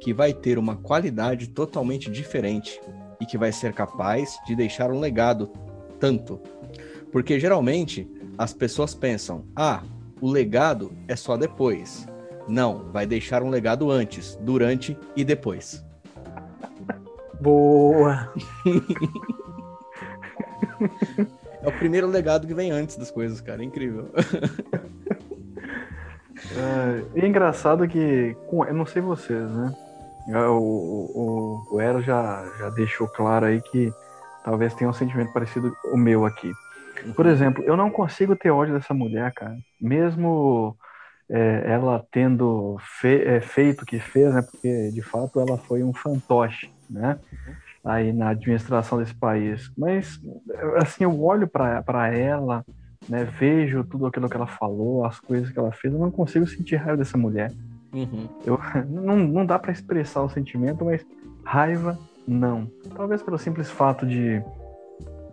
que 0.00 0.14
vai 0.14 0.32
ter 0.32 0.56
uma 0.56 0.76
qualidade 0.76 1.48
totalmente 1.48 2.08
diferente 2.10 2.80
e 3.20 3.26
que 3.26 3.36
vai 3.36 3.50
ser 3.50 3.72
capaz 3.72 4.38
de 4.46 4.54
deixar 4.54 4.92
um 4.92 5.00
legado 5.00 5.50
tanto. 5.98 6.40
Porque 7.10 7.40
geralmente 7.40 8.08
as 8.38 8.52
pessoas 8.54 8.94
pensam: 8.94 9.44
"Ah, 9.54 9.82
o 10.20 10.30
legado 10.30 10.92
é 11.06 11.16
só 11.16 11.36
depois". 11.36 12.06
Não, 12.46 12.90
vai 12.92 13.04
deixar 13.06 13.42
um 13.42 13.50
legado 13.50 13.90
antes, 13.90 14.36
durante 14.40 14.96
e 15.14 15.22
depois. 15.24 15.84
Boa! 17.40 18.32
É 21.60 21.66
o 21.66 21.72
primeiro 21.72 22.06
legado 22.06 22.46
que 22.46 22.54
vem 22.54 22.70
antes 22.70 22.96
das 22.96 23.10
coisas, 23.10 23.40
cara. 23.40 23.62
É 23.62 23.64
incrível. 23.64 24.08
É, 26.56 27.02
e 27.16 27.20
é 27.24 27.26
engraçado 27.26 27.86
que, 27.88 28.36
com- 28.48 28.64
eu 28.64 28.72
não 28.72 28.86
sei 28.86 29.02
vocês, 29.02 29.50
né? 29.50 29.74
O, 30.48 31.64
o, 31.70 31.74
o 31.74 31.80
Ero 31.80 32.00
já, 32.00 32.48
já 32.58 32.70
deixou 32.70 33.08
claro 33.08 33.46
aí 33.46 33.60
que 33.60 33.92
talvez 34.44 34.72
tenha 34.74 34.88
um 34.88 34.92
sentimento 34.92 35.32
parecido 35.32 35.74
o 35.92 35.96
meu 35.96 36.24
aqui. 36.24 36.52
Por 37.14 37.26
exemplo, 37.26 37.62
eu 37.64 37.76
não 37.76 37.90
consigo 37.90 38.36
ter 38.36 38.50
ódio 38.50 38.74
dessa 38.74 38.94
mulher, 38.94 39.32
cara. 39.32 39.56
Mesmo 39.80 40.76
é, 41.30 41.64
ela 41.66 42.04
tendo 42.10 42.76
fe- 43.00 43.22
é, 43.24 43.40
feito 43.40 43.82
o 43.82 43.86
que 43.86 43.98
fez, 44.00 44.32
né? 44.34 44.42
Porque 44.42 44.90
de 44.92 45.02
fato 45.02 45.40
ela 45.40 45.58
foi 45.58 45.82
um 45.82 45.92
fantoche, 45.92 46.68
né? 46.88 47.18
Aí 47.84 48.12
na 48.12 48.30
administração 48.30 48.98
desse 48.98 49.14
país. 49.14 49.70
Mas, 49.76 50.18
assim, 50.76 51.04
eu 51.04 51.22
olho 51.22 51.48
para 51.48 52.08
ela, 52.14 52.64
né? 53.08 53.24
Vejo 53.24 53.84
tudo 53.84 54.06
aquilo 54.06 54.28
que 54.28 54.36
ela 54.36 54.46
falou, 54.46 55.04
as 55.04 55.20
coisas 55.20 55.50
que 55.50 55.58
ela 55.58 55.72
fez, 55.72 55.92
eu 55.92 56.00
não 56.00 56.10
consigo 56.10 56.46
sentir 56.46 56.76
raiva 56.76 56.96
dessa 56.96 57.16
mulher. 57.16 57.52
Uhum. 57.92 58.28
Eu, 58.44 58.58
não, 58.88 59.16
não 59.16 59.46
dá 59.46 59.58
para 59.58 59.72
expressar 59.72 60.22
o 60.22 60.30
sentimento, 60.30 60.84
mas 60.84 61.04
raiva, 61.44 61.98
não. 62.26 62.68
Talvez 62.94 63.22
pelo 63.22 63.38
simples 63.38 63.70
fato 63.70 64.06
de 64.06 64.42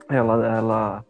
ela, 0.09 0.45
ela 0.45 1.05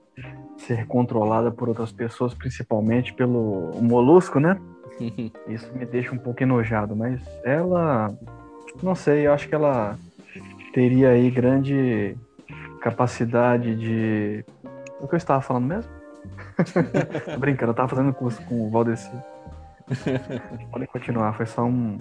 ser 0.58 0.86
controlada 0.88 1.52
por 1.52 1.70
outras 1.70 1.92
pessoas, 1.92 2.34
principalmente 2.34 3.14
pelo 3.14 3.72
molusco, 3.82 4.40
né? 4.40 4.60
Isso 5.48 5.72
me 5.76 5.86
deixa 5.86 6.14
um 6.14 6.18
pouco 6.18 6.42
enojado, 6.42 6.96
mas 6.96 7.22
ela, 7.44 8.14
não 8.82 8.96
sei, 8.96 9.28
eu 9.28 9.34
acho 9.34 9.48
que 9.48 9.56
ela 9.56 9.98
teria 10.74 11.10
aí 11.10 11.30
grande 11.30 12.18
capacidade 12.82 13.76
de. 13.76 14.46
O 15.00 15.08
que 15.08 15.16
eu 15.16 15.18
estava 15.18 15.42
falando 15.42 15.66
mesmo? 15.66 15.92
Brincando, 17.40 17.72
eu 17.72 17.76
tava 17.76 17.90
fazendo 17.90 18.14
curso 18.14 18.42
com 18.44 18.68
o 18.68 18.70
Valdeci. 18.70 19.12
Pode 20.72 20.88
continuar, 20.88 21.34
foi 21.34 21.46
só 21.46 21.64
um. 21.64 22.00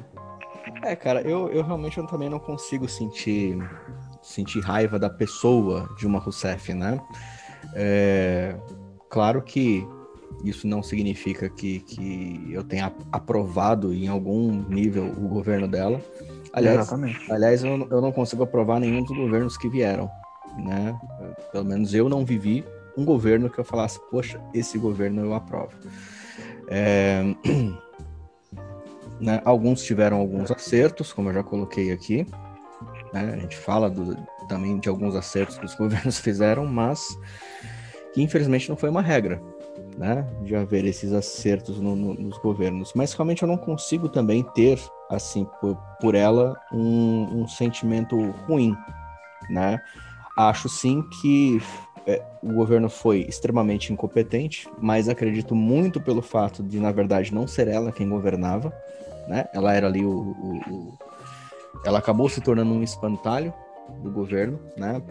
É, 0.82 0.96
cara, 0.96 1.20
eu, 1.22 1.50
eu 1.50 1.62
realmente 1.62 1.98
eu 1.98 2.06
também 2.06 2.28
não 2.28 2.38
consigo 2.38 2.88
sentir, 2.88 3.58
sentir 4.22 4.60
raiva 4.60 4.98
da 4.98 5.10
pessoa 5.10 5.88
Dilma 5.98 6.18
Rousseff, 6.18 6.72
né? 6.72 6.98
É, 7.74 8.55
claro 9.09 9.40
que 9.42 9.87
isso 10.44 10.66
não 10.66 10.83
significa 10.83 11.48
que, 11.48 11.81
que 11.81 12.48
eu 12.53 12.62
tenha 12.62 12.92
aprovado 13.11 13.94
em 13.94 14.09
algum 14.09 14.50
nível 14.68 15.05
o 15.07 15.29
governo 15.29 15.66
dela. 15.66 16.00
Aliás, 16.53 16.81
Exatamente. 16.81 17.33
aliás 17.33 17.64
eu, 17.64 17.88
eu 17.90 18.00
não 18.00 18.12
consigo 18.12 18.42
aprovar 18.42 18.79
nenhum 18.79 19.03
dos 19.03 19.16
governos 19.16 19.57
que 19.57 19.68
vieram, 19.68 20.11
né? 20.59 20.98
Pelo 21.50 21.64
menos 21.64 21.94
eu 21.94 22.09
não 22.09 22.24
vivi 22.24 22.64
um 22.96 23.05
governo 23.05 23.50
que 23.50 23.59
eu 23.59 23.64
falasse, 23.64 23.98
poxa, 24.11 24.40
esse 24.53 24.79
governo 24.79 25.22
eu 25.22 25.35
aprovo. 25.35 25.72
É, 26.68 27.22
né, 29.20 29.40
alguns 29.44 29.83
tiveram 29.83 30.18
alguns 30.18 30.50
acertos, 30.50 31.12
como 31.12 31.31
eu 31.31 31.35
já 31.35 31.42
coloquei 31.42 31.90
aqui. 31.92 32.27
né, 33.12 33.33
a 33.35 33.37
gente 33.38 33.57
fala 33.57 33.88
do- 33.90 34.16
também 34.48 34.79
de 34.79 34.88
alguns 34.88 35.14
acertos 35.16 35.57
que 35.59 35.64
os 35.64 35.74
governos 35.74 36.18
fizeram, 36.20 36.66
mas 36.66 37.05
que 38.14 38.22
infelizmente 38.22 38.68
não 38.68 38.77
foi 38.77 38.88
uma 38.88 39.03
regra, 39.03 39.42
né, 39.98 40.24
de 40.42 40.55
haver 40.55 40.85
esses 40.85 41.12
acertos 41.12 41.81
no, 41.81 41.96
no, 41.96 42.14
nos 42.14 42.38
governos. 42.38 42.92
Mas 42.94 43.12
realmente 43.12 43.42
eu 43.42 43.48
não 43.48 43.57
consigo 43.57 44.09
também 44.09 44.44
ter, 44.55 44.81
assim, 45.11 45.46
por, 45.61 45.77
por 46.00 46.14
ela, 46.14 46.57
um, 46.72 47.42
um 47.42 47.48
sentimento 47.48 48.16
ruim, 48.46 48.74
né? 49.50 49.81
Acho 50.37 50.68
sim 50.68 51.03
que 51.20 51.61
é, 52.07 52.22
o 52.42 52.53
governo 52.53 52.88
foi 52.88 53.20
extremamente 53.29 53.92
incompetente, 53.92 54.68
mas 54.81 55.09
acredito 55.09 55.55
muito 55.55 56.00
pelo 56.00 56.22
fato 56.22 56.62
de, 56.62 56.79
na 56.79 56.92
verdade, 56.92 57.35
não 57.35 57.46
ser 57.46 57.66
ela 57.66 57.92
quem 57.92 58.09
governava, 58.09 58.72
né? 59.29 59.46
Ela 59.53 59.74
era 59.74 59.88
ali 59.88 60.05
o, 60.05 60.11
o, 60.11 60.61
o... 60.70 60.98
ela 61.85 61.98
acabou 61.98 62.29
se 62.29 62.40
tornando 62.40 62.72
um 62.72 62.83
espantalho 62.83 63.53
do 64.03 64.11
governo, 64.11 64.59
né? 64.77 65.03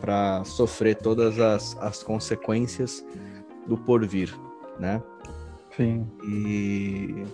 Para 0.00 0.44
sofrer 0.44 0.96
todas 0.96 1.38
as, 1.38 1.76
as 1.78 2.02
consequências 2.02 3.04
do 3.66 3.76
porvir, 3.76 4.34
né? 4.78 5.02
Sim. 5.76 6.06
E 6.24 7.24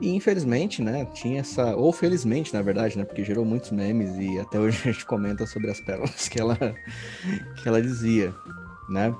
e 0.00 0.16
infelizmente, 0.16 0.82
né, 0.82 1.04
tinha 1.12 1.40
essa, 1.40 1.76
ou 1.76 1.92
felizmente, 1.92 2.52
na 2.52 2.60
verdade, 2.60 2.98
né, 2.98 3.04
porque 3.04 3.22
gerou 3.22 3.44
muitos 3.44 3.70
memes 3.70 4.16
e 4.16 4.38
até 4.40 4.58
hoje 4.58 4.80
a 4.88 4.92
gente 4.92 5.06
comenta 5.06 5.46
sobre 5.46 5.70
as 5.70 5.80
pérolas 5.80 6.28
que 6.28 6.40
ela 6.40 6.56
que 7.62 7.68
ela 7.68 7.80
dizia, 7.80 8.34
né? 8.88 9.14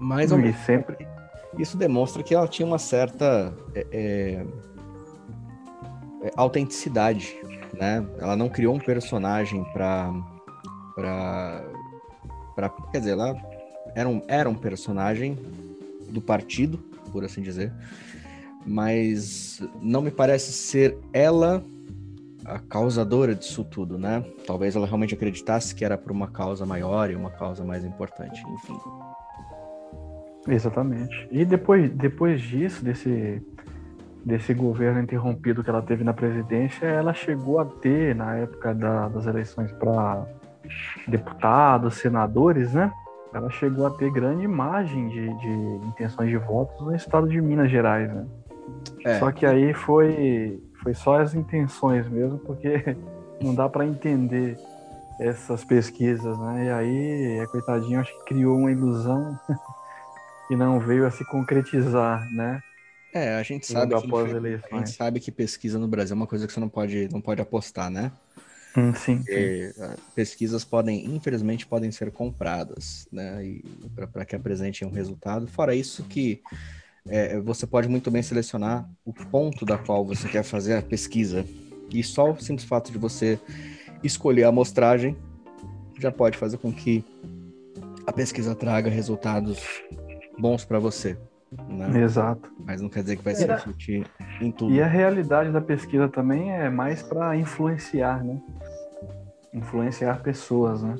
Mas 0.00 0.32
e 0.32 0.52
sempre 0.64 1.06
isso 1.58 1.76
demonstra 1.76 2.22
que 2.22 2.34
ela 2.34 2.48
tinha 2.48 2.66
uma 2.66 2.78
certa 2.78 3.54
é, 3.74 3.86
é, 3.92 4.46
é, 6.22 6.30
autenticidade, 6.36 7.34
né? 7.78 8.04
Ela 8.18 8.36
não 8.36 8.48
criou 8.48 8.74
um 8.74 8.78
personagem 8.78 9.64
para 9.72 10.12
para 10.94 11.64
para 12.54 12.70
quer 12.90 12.98
dizer, 12.98 13.12
ela 13.12 13.36
era 13.94 14.08
um, 14.08 14.22
era 14.28 14.48
um 14.48 14.54
personagem 14.54 15.38
do 16.08 16.20
partido, 16.20 16.78
por 17.12 17.24
assim 17.24 17.42
dizer, 17.42 17.72
mas 18.64 19.62
não 19.80 20.02
me 20.02 20.10
parece 20.10 20.52
ser 20.52 20.96
ela 21.12 21.62
a 22.44 22.58
causadora 22.58 23.34
disso 23.34 23.64
tudo, 23.64 23.98
né? 23.98 24.24
Talvez 24.46 24.76
ela 24.76 24.86
realmente 24.86 25.14
acreditasse 25.14 25.74
que 25.74 25.84
era 25.84 25.98
por 25.98 26.12
uma 26.12 26.28
causa 26.28 26.64
maior 26.64 27.10
e 27.10 27.16
uma 27.16 27.30
causa 27.30 27.64
mais 27.64 27.84
importante, 27.84 28.40
enfim. 28.48 28.78
Exatamente. 30.48 31.28
E 31.30 31.44
depois, 31.44 31.90
depois 31.90 32.40
disso, 32.40 32.84
desse, 32.84 33.42
desse 34.26 34.52
governo 34.52 35.00
interrompido 35.00 35.62
que 35.62 35.70
ela 35.70 35.80
teve 35.80 36.02
na 36.02 36.12
presidência, 36.12 36.84
ela 36.84 37.14
chegou 37.14 37.60
a 37.60 37.64
ter, 37.64 38.12
na 38.12 38.34
época 38.34 38.74
da, 38.74 39.08
das 39.08 39.24
eleições 39.24 39.70
para 39.70 40.26
deputados, 41.06 41.94
senadores, 41.94 42.74
né? 42.74 42.92
Ela 43.32 43.48
chegou 43.50 43.86
a 43.86 43.90
ter 43.90 44.10
grande 44.10 44.42
imagem 44.42 45.08
de, 45.10 45.32
de 45.38 45.86
intenções 45.86 46.28
de 46.28 46.38
votos 46.38 46.84
no 46.84 46.92
estado 46.92 47.28
de 47.28 47.40
Minas 47.40 47.70
Gerais, 47.70 48.12
né? 48.12 48.26
É. 49.04 49.20
Só 49.20 49.30
que 49.30 49.46
aí 49.46 49.72
foi, 49.72 50.60
foi 50.82 50.92
só 50.92 51.20
as 51.20 51.32
intenções 51.32 52.08
mesmo, 52.08 52.36
porque 52.38 52.96
não 53.40 53.54
dá 53.54 53.68
para 53.68 53.86
entender 53.86 54.58
essas 55.20 55.64
pesquisas, 55.64 56.36
né? 56.36 56.64
E 56.64 56.70
aí, 56.70 57.40
a 57.40 57.46
coitadinha, 57.46 58.00
acho 58.00 58.12
que 58.18 58.24
criou 58.24 58.58
uma 58.58 58.72
ilusão 58.72 59.38
e 60.50 60.56
não 60.56 60.80
veio 60.80 61.06
a 61.06 61.12
se 61.12 61.24
concretizar, 61.24 62.28
né? 62.32 62.60
É, 63.16 63.36
a 63.36 63.42
gente 63.42 63.66
sabe 63.66 63.94
que 63.98 64.06
após 64.06 64.34
a 64.34 64.76
gente 64.76 64.90
sabe 64.90 65.20
que 65.20 65.32
pesquisa 65.32 65.78
no 65.78 65.88
Brasil 65.88 66.12
é 66.12 66.16
uma 66.16 66.26
coisa 66.26 66.46
que 66.46 66.52
você 66.52 66.60
não 66.60 66.68
pode, 66.68 67.08
não 67.10 67.20
pode 67.20 67.40
apostar, 67.40 67.90
né? 67.90 68.12
Hum, 68.76 68.92
sim, 68.92 69.22
sim. 69.22 69.72
Ah, 69.80 69.96
pesquisas 70.14 70.66
podem, 70.66 71.06
infelizmente, 71.06 71.66
podem 71.66 71.90
ser 71.90 72.10
compradas, 72.10 73.08
né? 73.10 73.58
para 74.12 74.26
que 74.26 74.36
apresentem 74.36 74.86
um 74.86 74.90
resultado. 74.90 75.46
Fora 75.46 75.74
isso 75.74 76.04
que 76.04 76.42
é, 77.08 77.40
você 77.40 77.66
pode 77.66 77.88
muito 77.88 78.10
bem 78.10 78.22
selecionar 78.22 78.86
o 79.02 79.14
ponto 79.14 79.64
da 79.64 79.78
qual 79.78 80.04
você 80.04 80.28
quer 80.28 80.42
fazer 80.42 80.74
a 80.74 80.82
pesquisa. 80.82 81.42
E 81.90 82.02
só 82.02 82.32
o 82.32 82.38
simples 82.38 82.68
fato 82.68 82.92
de 82.92 82.98
você 82.98 83.40
escolher 84.04 84.44
a 84.44 84.48
amostragem 84.48 85.16
já 85.98 86.12
pode 86.12 86.36
fazer 86.36 86.58
com 86.58 86.70
que 86.70 87.02
a 88.06 88.12
pesquisa 88.12 88.54
traga 88.54 88.90
resultados 88.90 89.58
bons 90.38 90.66
para 90.66 90.78
você. 90.78 91.16
Né? 91.68 92.02
Exato. 92.02 92.50
Mas 92.64 92.80
não 92.80 92.88
quer 92.88 93.02
dizer 93.02 93.16
que 93.16 93.24
vai 93.24 93.34
se 93.34 93.46
refletir 93.46 94.06
em 94.40 94.50
tudo. 94.50 94.72
E 94.72 94.82
a 94.82 94.86
realidade 94.86 95.50
da 95.50 95.60
pesquisa 95.60 96.08
também 96.08 96.52
é 96.52 96.68
mais 96.68 97.02
para 97.02 97.36
influenciar, 97.36 98.22
né? 98.22 98.40
Influenciar 99.52 100.20
pessoas, 100.22 100.82
né? 100.82 100.96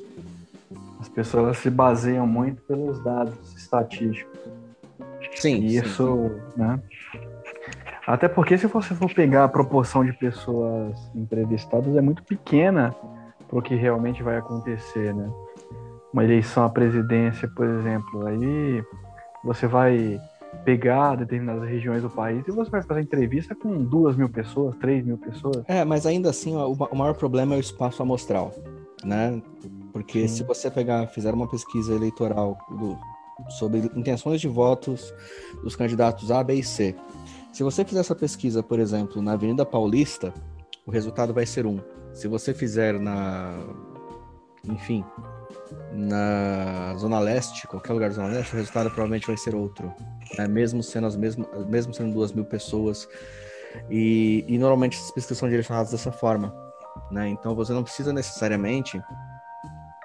As 0.99 1.09
pessoas 1.09 1.57
se 1.57 1.69
baseiam 1.69 2.25
muito 2.25 2.61
pelos 2.63 3.03
dados 3.03 3.55
estatísticos. 3.55 4.39
Sim. 5.35 5.63
Isso, 5.65 6.31
sim. 6.53 6.61
né? 6.61 6.79
Até 8.05 8.27
porque 8.27 8.57
se 8.57 8.67
você 8.67 8.95
for 8.95 9.13
pegar 9.13 9.43
a 9.43 9.49
proporção 9.49 10.03
de 10.03 10.13
pessoas 10.13 10.97
entrevistadas 11.13 11.95
é 11.95 12.01
muito 12.01 12.23
pequena 12.23 12.95
para 13.47 13.59
o 13.59 13.61
que 13.61 13.75
realmente 13.75 14.23
vai 14.23 14.37
acontecer, 14.37 15.13
né? 15.13 15.29
Uma 16.13 16.23
eleição 16.23 16.63
à 16.63 16.69
presidência, 16.69 17.49
por 17.49 17.67
exemplo, 17.67 18.25
aí 18.25 18.83
você 19.43 19.67
vai 19.67 20.19
pegar 20.63 21.15
determinadas 21.15 21.67
regiões 21.69 22.01
do 22.01 22.09
país 22.09 22.43
e 22.47 22.51
você 22.51 22.69
vai 22.69 22.81
fazer 22.81 23.01
entrevista 23.01 23.55
com 23.55 23.83
duas 23.83 24.15
mil 24.15 24.29
pessoas, 24.29 24.75
três 24.77 25.05
mil 25.05 25.17
pessoas. 25.17 25.63
É, 25.67 25.83
mas 25.85 26.05
ainda 26.05 26.29
assim 26.29 26.55
o 26.55 26.95
maior 26.95 27.13
problema 27.15 27.55
é 27.55 27.57
o 27.57 27.61
espaço 27.61 28.01
amostral, 28.01 28.53
né? 29.03 29.41
Porque 29.93 30.27
Sim. 30.27 30.35
se 30.35 30.43
você 30.43 30.69
pegar, 30.69 31.07
fizer 31.07 31.33
uma 31.33 31.47
pesquisa 31.49 31.93
eleitoral 31.93 32.57
do, 32.69 32.97
sobre 33.51 33.79
intenções 33.95 34.41
de 34.41 34.47
votos 34.47 35.13
dos 35.63 35.75
candidatos 35.75 36.31
A, 36.31 36.43
B 36.43 36.55
e 36.55 36.63
C. 36.63 36.95
Se 37.51 37.63
você 37.63 37.83
fizer 37.83 38.01
essa 38.01 38.15
pesquisa, 38.15 38.61
por 38.61 38.79
exemplo, 38.79 39.21
na 39.21 39.33
Avenida 39.33 39.65
Paulista, 39.65 40.33
o 40.85 40.91
resultado 40.91 41.33
vai 41.33 41.45
ser 41.45 41.65
um. 41.65 41.79
Se 42.13 42.27
você 42.27 42.53
fizer 42.53 42.99
na. 42.99 43.57
Enfim, 44.63 45.03
na 45.91 46.95
Zona 46.97 47.19
Leste, 47.19 47.67
qualquer 47.67 47.93
lugar 47.93 48.09
da 48.09 48.15
Zona 48.15 48.27
Leste, 48.29 48.53
o 48.53 48.57
resultado 48.57 48.89
provavelmente 48.89 49.27
vai 49.27 49.37
ser 49.37 49.55
outro. 49.55 49.93
Né? 50.37 50.47
Mesmo 50.47 50.83
sendo 50.83 51.07
as 51.07 51.15
mesmas, 51.15 51.47
mesmo 51.67 51.93
sendo 51.93 52.13
duas 52.13 52.31
mil 52.31 52.45
pessoas. 52.45 53.07
E, 53.89 54.45
e 54.47 54.57
normalmente 54.57 54.97
essas 54.97 55.11
pesquisas 55.11 55.37
são 55.37 55.49
direcionadas 55.49 55.91
dessa 55.91 56.11
forma. 56.11 56.53
Né? 57.11 57.29
Então 57.29 57.55
você 57.55 57.73
não 57.73 57.83
precisa 57.83 58.11
necessariamente 58.11 59.01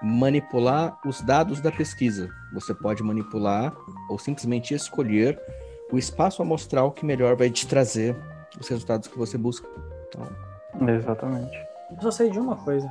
manipular 0.03 0.98
os 1.07 1.20
dados 1.20 1.61
da 1.61 1.70
pesquisa. 1.70 2.29
Você 2.53 2.75
pode 2.75 3.03
manipular 3.03 3.72
ou 4.11 4.18
simplesmente 4.18 4.75
escolher 4.75 5.40
o 5.92 5.98
espaço 5.98 6.42
amostral 6.42 6.90
que 6.90 7.05
melhor 7.05 7.37
vai 7.37 7.51
te 7.51 7.66
trazer 7.66 8.16
os 8.59 8.68
resultados 8.68 9.09
que 9.09 9.16
você 9.16 9.38
busca. 9.38 9.68
Então... 10.09 10.27
Exatamente. 10.88 11.57
Eu 11.90 12.01
só 12.01 12.11
sei 12.11 12.31
de 12.31 12.38
uma 12.38 12.57
coisa. 12.57 12.90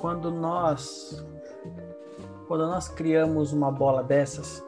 Quando 0.00 0.30
nós 0.30 1.24
quando 2.48 2.66
nós 2.66 2.88
criamos 2.88 3.52
uma 3.52 3.70
bola 3.70 4.02
dessas, 4.02 4.64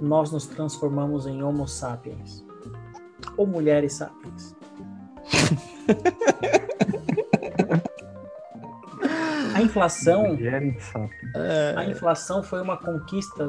nós 0.00 0.30
nos 0.30 0.46
transformamos 0.46 1.26
em 1.26 1.42
Homo 1.42 1.66
sapiens 1.66 2.44
ou 3.36 3.44
mulheres 3.44 3.94
sapiens. 3.94 4.54
A 9.54 9.62
inflação. 9.62 10.38
É. 11.34 11.74
A 11.76 11.84
inflação 11.86 12.42
foi 12.42 12.60
uma 12.60 12.76
conquista 12.76 13.48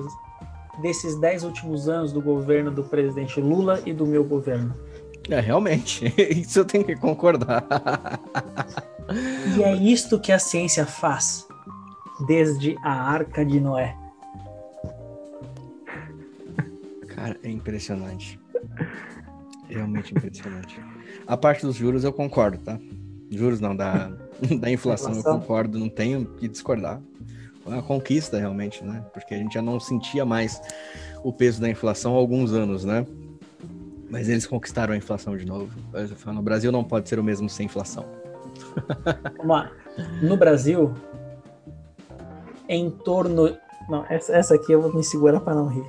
desses 0.81 1.19
dez 1.19 1.43
últimos 1.43 1.87
anos 1.87 2.11
do 2.11 2.21
governo 2.21 2.71
do 2.71 2.83
presidente 2.83 3.39
Lula 3.39 3.81
e 3.85 3.93
do 3.93 4.05
meu 4.05 4.23
governo. 4.23 4.75
É, 5.29 5.39
realmente. 5.39 6.11
Isso 6.17 6.59
eu 6.59 6.65
tenho 6.65 6.83
que 6.83 6.95
concordar. 6.95 7.63
E 9.57 9.63
é 9.63 9.75
isto 9.75 10.19
que 10.19 10.31
a 10.31 10.39
ciência 10.39 10.85
faz 10.85 11.47
desde 12.27 12.77
a 12.83 12.91
Arca 12.91 13.45
de 13.45 13.59
Noé. 13.59 13.95
Cara, 17.07 17.37
é 17.43 17.49
impressionante. 17.49 18.39
Realmente 19.67 20.13
impressionante. 20.13 20.79
A 21.27 21.35
parte 21.35 21.65
dos 21.65 21.75
juros 21.75 22.03
eu 22.03 22.13
concordo, 22.13 22.57
tá? 22.59 22.79
Juros 23.29 23.59
não, 23.59 23.75
da, 23.75 24.07
da 24.59 24.71
inflação, 24.71 25.11
inflação, 25.11 25.33
eu 25.33 25.39
concordo, 25.39 25.79
não 25.79 25.89
tenho 25.89 26.25
que 26.25 26.47
discordar. 26.47 27.01
Foi 27.63 27.73
uma 27.73 27.81
conquista 27.81 28.37
realmente, 28.37 28.83
né? 28.83 29.03
Porque 29.11 29.33
a 29.33 29.37
gente 29.37 29.55
já 29.55 29.61
não 29.61 29.79
sentia 29.79 30.23
mais 30.23 30.61
o 31.23 31.33
peso 31.33 31.59
da 31.59 31.69
inflação 31.69 32.13
há 32.13 32.17
alguns 32.17 32.53
anos, 32.53 32.85
né? 32.85 33.05
Mas 34.09 34.29
eles 34.29 34.45
conquistaram 34.45 34.93
a 34.93 34.97
inflação 34.97 35.35
de 35.35 35.45
novo. 35.45 35.71
No 36.27 36.41
Brasil 36.41 36.71
não 36.71 36.83
pode 36.83 37.09
ser 37.09 37.17
o 37.17 37.23
mesmo 37.23 37.49
sem 37.49 37.65
inflação. 37.65 38.05
Vamos 39.37 39.47
lá. 39.47 39.71
No 40.21 40.37
Brasil, 40.37 40.93
em 42.67 42.89
torno. 42.89 43.57
Não, 43.89 44.05
essa 44.09 44.55
aqui 44.55 44.71
eu 44.71 44.81
vou 44.81 44.93
me 44.93 45.03
segurar 45.03 45.39
para 45.39 45.55
não 45.55 45.67
rir. 45.67 45.85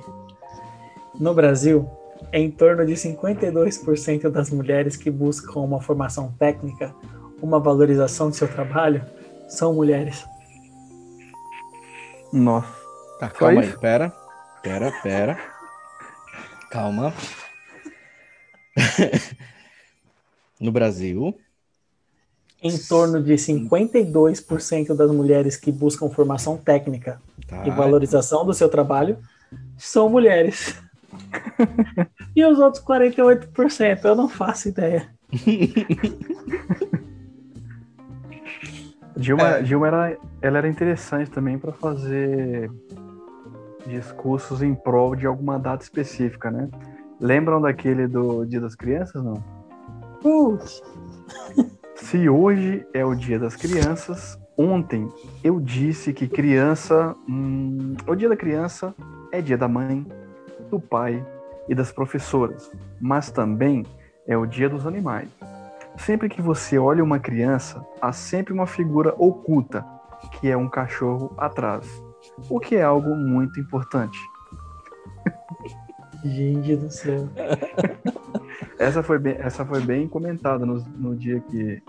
No 1.19 1.33
Brasil, 1.33 1.89
em 2.31 2.51
torno 2.51 2.85
de 2.85 2.93
52% 2.93 4.29
das 4.29 4.51
mulheres 4.51 4.95
que 4.95 5.09
buscam 5.09 5.61
uma 5.61 5.81
formação 5.81 6.31
técnica 6.37 6.93
uma 7.41 7.59
valorização 7.59 8.29
do 8.29 8.35
seu 8.35 8.47
trabalho 8.47 9.05
são 9.47 9.73
mulheres. 9.73 10.25
Nossa. 12.31 12.67
Tá, 13.19 13.29
calma 13.29 13.61
aí, 13.61 13.77
pera. 13.77 14.13
Pera, 14.61 14.91
pera. 15.01 15.39
Calma. 16.69 17.13
no 20.59 20.71
Brasil, 20.71 21.37
Em 22.61 22.77
torno 22.77 23.21
de 23.21 23.33
52% 23.33 24.95
das 24.95 25.11
mulheres 25.11 25.55
que 25.55 25.71
buscam 25.71 26.09
formação 26.09 26.57
técnica 26.57 27.21
tá? 27.47 27.67
e 27.67 27.69
valorização 27.69 28.45
do 28.45 28.53
seu 28.53 28.67
trabalho 28.67 29.17
são 29.77 30.09
mulheres. 30.09 30.75
e 32.35 32.43
os 32.43 32.57
outros 32.59 32.83
48%, 32.83 34.05
eu 34.05 34.15
não 34.15 34.27
faço 34.27 34.69
ideia. 34.69 35.07
Dilma, 39.17 39.61
Dilma 39.63 39.87
era, 39.87 40.17
ela 40.41 40.57
era 40.59 40.67
interessante 40.67 41.31
também 41.31 41.57
para 41.57 41.73
fazer 41.73 42.69
discursos 43.87 44.61
em 44.61 44.75
prol 44.75 45.15
de 45.15 45.25
alguma 45.25 45.57
data 45.57 45.83
específica, 45.83 46.51
né? 46.51 46.69
Lembram 47.19 47.59
daquele 47.59 48.07
do 48.07 48.45
Dia 48.45 48.61
das 48.61 48.75
Crianças, 48.75 49.23
não? 49.23 49.43
Putz, 50.21 50.83
Se 52.09 52.29
hoje 52.29 52.87
é 52.93 53.03
o 53.03 53.13
Dia 53.13 53.37
das 53.37 53.57
Crianças, 53.57 54.39
ontem 54.57 55.11
eu 55.43 55.59
disse 55.59 56.13
que 56.13 56.25
criança, 56.25 57.13
hum, 57.27 57.97
o 58.07 58.15
Dia 58.15 58.29
da 58.29 58.37
Criança 58.37 58.95
é 59.29 59.41
dia 59.41 59.57
da 59.57 59.67
mãe, 59.67 60.07
do 60.71 60.79
pai 60.79 61.21
e 61.67 61.75
das 61.75 61.91
professoras, 61.91 62.71
mas 63.01 63.29
também 63.29 63.85
é 64.25 64.37
o 64.37 64.45
Dia 64.45 64.69
dos 64.69 64.87
Animais. 64.87 65.27
Sempre 65.97 66.29
que 66.29 66.41
você 66.41 66.79
olha 66.79 67.03
uma 67.03 67.19
criança, 67.19 67.85
há 68.01 68.13
sempre 68.13 68.53
uma 68.53 68.65
figura 68.65 69.13
oculta, 69.17 69.85
que 70.39 70.49
é 70.49 70.55
um 70.55 70.69
cachorro 70.69 71.33
atrás, 71.37 71.85
o 72.49 72.57
que 72.57 72.77
é 72.77 72.83
algo 72.83 73.13
muito 73.17 73.59
importante. 73.59 74.17
gente 76.23 76.73
do 76.77 76.89
céu. 76.89 77.27
Essa 78.79 79.03
foi 79.03 79.19
bem, 79.19 79.35
essa 79.39 79.65
foi 79.65 79.81
bem 79.81 80.07
comentada 80.07 80.65
no, 80.65 80.75
no 80.97 81.13
dia 81.13 81.41
que, 81.41 81.81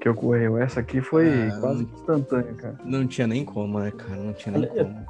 que 0.00 0.08
ocorreu. 0.08 0.56
Essa 0.58 0.80
aqui 0.80 1.00
foi 1.00 1.28
Ah, 1.50 1.58
quase 1.60 1.84
instantânea, 1.84 2.54
cara. 2.54 2.78
Não 2.84 3.06
tinha 3.06 3.26
nem 3.26 3.44
como, 3.44 3.78
né, 3.78 3.90
cara? 3.90 4.16
Não 4.16 4.32
tinha 4.32 4.56
nem 4.58 4.68
eu- 4.74 4.84
como. 4.86 5.06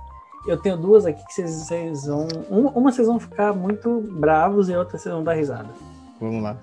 Eu 0.48 0.56
tenho 0.56 0.76
duas 0.76 1.04
aqui 1.04 1.22
que 1.26 1.32
vocês, 1.34 1.50
vocês 1.50 2.06
vão. 2.06 2.26
Uma, 2.48 2.70
uma 2.70 2.90
vocês 2.92 3.06
vão 3.06 3.20
ficar 3.20 3.52
muito 3.52 4.00
bravos 4.00 4.68
e 4.70 4.76
outra 4.76 4.96
vocês 4.98 5.12
vão 5.14 5.22
dar 5.22 5.34
risada. 5.34 5.68
Vamos 6.18 6.42
lá. 6.42 6.56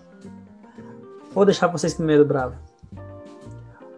Vou 1.34 1.46
deixar 1.46 1.68
vocês 1.68 1.94
primeiro 1.94 2.26
bravos. 2.26 2.58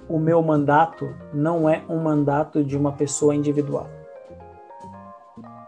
O 0.07 0.19
meu 0.19 0.41
mandato 0.41 1.09
não 1.33 1.69
é 1.69 1.81
um 1.87 1.97
mandato 1.99 2.63
de 2.63 2.75
uma 2.75 2.91
pessoa 2.91 3.33
individual. 3.33 3.89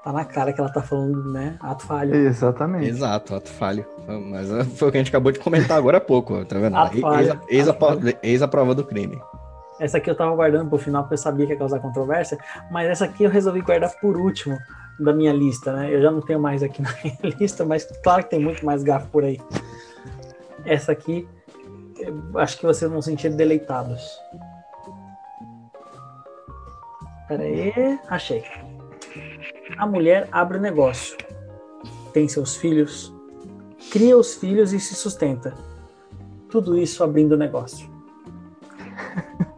Tá 0.04 0.12
na 0.12 0.26
cara 0.26 0.52
que 0.52 0.60
ela 0.60 0.72
tá 0.72 0.82
falando, 0.82 1.32
né? 1.32 1.58
Ato 1.60 1.86
falho. 1.86 2.16
Exatamente. 2.16 2.88
Exato, 2.90 3.36
ato 3.36 3.50
falho. 3.50 3.86
Mas 4.08 4.52
ah, 4.52 4.66
foi 4.66 4.90
o 4.90 4.92
que 4.92 4.98
a 4.98 5.00
gente 5.02 5.10
acabou 5.10 5.32
de 5.32 5.38
comentar 5.40 5.78
agora 5.78 5.98
há 5.98 6.02
pouco, 6.02 6.44
tá 6.46 6.58
vendo? 6.58 6.76
Ato 6.76 6.94
Eis- 6.96 7.02
falho. 7.02 7.20
Eis, 7.20 7.30
a- 7.30 7.40
eis 7.50 7.68
a, 7.68 7.72
Ato 7.72 7.80
falho. 7.80 8.02
po- 8.02 8.18
eis 8.24 8.42
a 8.42 8.48
prova 8.48 8.74
do 8.74 8.84
crime. 8.84 9.22
Essa 9.80 9.98
aqui 9.98 10.10
eu 10.10 10.16
tava 10.16 10.36
guardando 10.36 10.70
pro 10.70 10.78
final 10.80 11.04
porque 11.04 11.14
eu 11.16 11.18
sabia 11.20 11.46
que 11.46 11.54
ia 11.54 11.58
causar 11.58 11.80
controvérsia, 11.80 12.38
mas 12.72 12.88
essa 12.90 13.06
aqui 13.06 13.24
eu 13.24 13.30
resolvi 13.30 13.62
guardar 13.62 13.92
por 14.00 14.16
último 14.18 14.58
da 15.00 15.14
minha 15.14 15.34
lista, 15.34 15.72
né? 15.74 15.94
Eu 15.94 16.02
já 16.02 16.12
não 16.12 16.22
tenho 16.22 16.40
mais 16.40 16.62
aqui 16.64 16.82
na 16.84 16.92
minha 17.04 17.36
lista, 17.40 17.64
mas 17.64 17.86
claro 18.04 18.24
que 18.24 18.30
tem 18.32 18.40
muito 18.40 18.66
mais 18.66 18.82
gafo 18.84 19.08
por 19.10 19.24
aí. 19.24 19.40
Essa 20.66 20.92
aqui, 20.92 21.28
acho 22.36 22.58
que 22.58 22.66
vocês 22.66 22.90
vão 22.90 23.02
sentir 23.04 23.30
deleitados. 23.30 24.20
Pera 27.28 27.44
aí, 27.44 28.00
achei. 28.10 28.44
A 29.78 29.86
mulher 29.86 30.28
abre 30.32 30.58
o 30.58 30.62
negócio, 30.62 31.18
tem 32.14 32.28
seus 32.28 32.56
filhos, 32.56 33.14
cria 33.92 34.18
os 34.18 34.36
filhos 34.36 34.74
e 34.74 34.80
se 34.80 34.96
sustenta. 34.96 35.56
Tudo 36.50 36.78
isso 36.78 37.04
abrindo 37.04 37.34
o 37.34 37.38
negócio. 37.38 37.90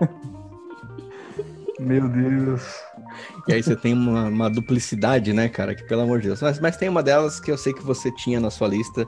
Meu 1.80 2.08
Deus. 2.08 2.62
E 3.48 3.54
aí 3.54 3.62
você 3.62 3.76
tem 3.76 3.94
uma, 3.94 4.28
uma 4.28 4.50
duplicidade, 4.50 5.34
né, 5.34 5.50
cara? 5.50 5.76
Que 5.76 5.84
pelo 5.84 6.02
amor 6.02 6.20
de 6.22 6.28
Deus. 6.28 6.42
Mas, 6.42 6.60
mas 6.60 6.78
tem 6.78 6.88
uma 6.88 7.04
delas 7.04 7.40
que 7.40 7.52
eu 7.52 7.58
sei 7.58 7.74
que 7.74 7.84
você 7.84 8.12
tinha 8.12 8.40
na 8.40 8.50
sua 8.50 8.68
lista 8.68 9.08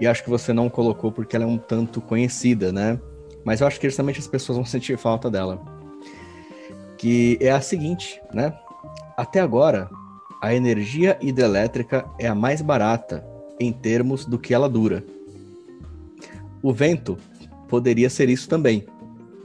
e 0.00 0.06
acho 0.06 0.24
que 0.24 0.30
você 0.30 0.52
não 0.52 0.68
colocou 0.68 1.12
porque 1.12 1.36
ela 1.36 1.44
é 1.44 1.48
um 1.48 1.58
tanto 1.58 2.00
conhecida, 2.00 2.72
né? 2.72 2.98
Mas 3.44 3.60
eu 3.60 3.66
acho 3.66 3.78
que 3.78 3.88
justamente 3.88 4.18
as 4.18 4.26
pessoas 4.26 4.56
vão 4.56 4.64
sentir 4.64 4.96
falta 4.96 5.30
dela. 5.30 5.60
Que 6.96 7.36
é 7.40 7.50
a 7.50 7.60
seguinte, 7.60 8.20
né? 8.32 8.56
Até 9.16 9.40
agora, 9.40 9.90
a 10.40 10.54
energia 10.54 11.18
hidrelétrica 11.20 12.06
é 12.18 12.26
a 12.26 12.34
mais 12.34 12.60
barata 12.60 13.24
em 13.58 13.72
termos 13.72 14.24
do 14.24 14.38
que 14.38 14.52
ela 14.52 14.68
dura. 14.68 15.02
O 16.62 16.72
vento 16.72 17.16
poderia 17.68 18.10
ser 18.10 18.28
isso 18.28 18.48
também, 18.48 18.86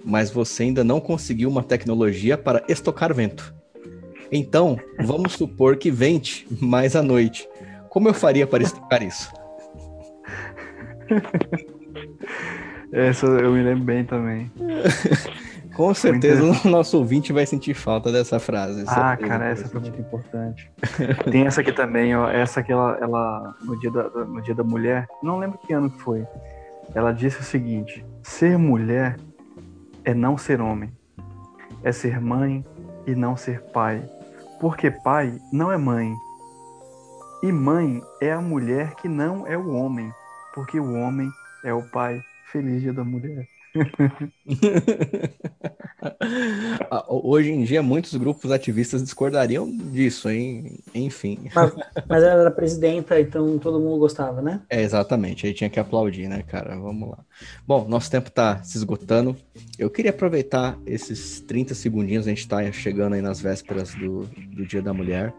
mas 0.04 0.30
você 0.32 0.64
ainda 0.64 0.84
não 0.84 1.00
conseguiu 1.00 1.50
uma 1.50 1.64
tecnologia 1.64 2.38
para 2.38 2.64
estocar 2.68 3.14
vento. 3.14 3.54
Então, 4.32 4.80
vamos 5.04 5.34
supor 5.34 5.76
que 5.78 5.92
vente 5.92 6.48
mais 6.62 6.96
à 6.96 7.04
noite. 7.04 7.48
Como 7.90 8.08
eu 8.08 8.14
faria 8.14 8.48
para 8.48 8.64
estocar 8.64 9.04
isso? 9.04 9.32
Essa 12.92 13.26
eu 13.26 13.52
me 13.54 13.64
lembro 13.64 13.84
bem 13.84 14.04
também. 14.04 14.52
Com 15.76 15.94
certeza 15.94 16.44
o 16.44 16.70
nosso 16.70 16.98
ouvinte 16.98 17.32
vai 17.32 17.46
sentir 17.46 17.74
falta 17.74 18.12
dessa 18.12 18.40
frase. 18.40 18.84
Ah, 18.88 19.16
certeza 19.16 19.30
cara, 19.30 19.46
que 19.46 19.52
essa 19.52 19.70
foi 19.70 19.82
muito 19.82 20.00
importante. 20.00 20.72
Tem 21.32 21.46
essa 21.46 21.62
aqui 21.62 21.72
também, 21.72 22.16
ó. 22.16 22.30
Essa 22.30 22.62
que 22.62 22.72
ela, 22.72 22.98
ela 23.02 23.56
no, 23.62 23.80
dia 23.80 23.92
da, 23.92 24.10
no 24.10 24.42
dia 24.42 24.56
da 24.56 24.64
mulher, 24.64 25.08
não 25.24 25.40
lembro 25.40 25.58
que 25.58 25.74
ano 25.74 25.90
que 25.90 26.00
foi. 26.02 26.26
Ela 26.94 27.14
disse 27.14 27.40
o 27.40 27.44
seguinte: 27.44 28.06
ser 28.22 28.58
mulher 28.58 29.18
é 30.04 30.14
não 30.14 30.38
ser 30.38 30.62
homem, 30.62 30.92
é 31.84 31.92
ser 31.92 32.20
mãe 32.20 32.66
e 33.08 33.16
não 33.16 33.38
ser 33.38 33.62
pai. 33.72 34.04
Porque 34.60 34.92
pai 34.92 35.40
não 35.52 35.72
é 35.72 35.78
mãe. 35.78 36.14
E 37.42 37.52
mãe 37.52 38.00
é 38.22 38.32
a 38.32 38.42
mulher 38.42 38.94
que 38.96 39.08
não 39.08 39.48
é 39.48 39.58
o 39.58 39.74
homem. 39.74 40.12
Porque 40.54 40.80
o 40.80 40.94
homem 40.94 41.30
é 41.64 41.74
o 41.74 41.82
pai. 41.90 42.22
Feliz 42.52 42.82
dia 42.82 42.94
da 42.94 43.04
mulher. 43.04 43.48
Ah, 46.90 47.06
Hoje 47.08 47.52
em 47.52 47.64
dia, 47.64 47.82
muitos 47.82 48.16
grupos 48.16 48.52
ativistas 48.52 49.04
discordariam 49.04 49.70
disso, 49.70 50.30
hein? 50.30 50.80
Enfim. 50.94 51.50
Mas, 51.54 51.74
mas 52.08 52.24
ela 52.24 52.42
era 52.42 52.52
presidenta, 52.52 53.20
então 53.20 53.58
todo 53.60 53.80
mundo 53.80 54.00
gostava, 54.00 54.42
né? 54.42 54.62
É, 54.70 54.82
exatamente, 54.82 55.46
aí 55.46 55.54
tinha 55.54 55.70
que 55.70 55.80
aplaudir, 55.80 56.28
né, 56.28 56.42
cara? 56.42 56.76
Vamos 56.76 57.10
lá. 57.10 57.20
Bom, 57.68 57.88
nosso 57.88 58.10
tempo 58.10 58.32
tá 58.32 58.64
se 58.64 58.78
esgotando. 58.78 59.36
Eu 59.78 59.90
queria 59.90 60.12
aproveitar 60.12 60.78
esses 60.86 61.40
30 61.42 61.74
segundinhos, 61.76 62.26
a 62.26 62.30
gente 62.30 62.48
tá 62.48 62.72
chegando 62.72 63.14
aí 63.14 63.22
nas 63.22 63.40
vésperas 63.40 63.94
do, 63.96 64.26
do 64.56 64.66
Dia 64.66 64.82
da 64.82 64.94
Mulher, 64.94 65.34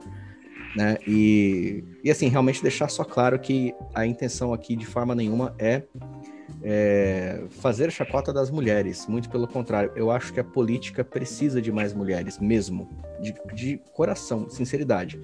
né? 0.76 0.96
E, 1.06 1.84
e 2.02 2.10
assim, 2.10 2.28
realmente 2.28 2.62
deixar 2.62 2.88
só 2.88 3.04
claro 3.04 3.38
que 3.38 3.74
a 3.94 4.06
intenção 4.06 4.52
aqui, 4.52 4.76
de 4.76 4.86
forma 4.86 5.14
nenhuma, 5.14 5.54
é, 5.58 5.82
é 6.64 7.42
fazer 7.50 7.90
chacota 7.90 8.32
das 8.32 8.50
mulheres. 8.50 9.06
Muito 9.06 9.28
pelo 9.28 9.46
contrário, 9.46 9.92
eu 9.96 10.10
acho 10.10 10.32
que 10.32 10.40
a 10.40 10.44
política 10.44 11.04
precisa 11.04 11.60
de 11.60 11.72
mais 11.72 11.92
mulheres, 11.92 12.38
mesmo. 12.38 12.88
De, 13.20 13.34
de 13.54 13.80
coração, 13.92 14.48
sinceridade. 14.48 15.20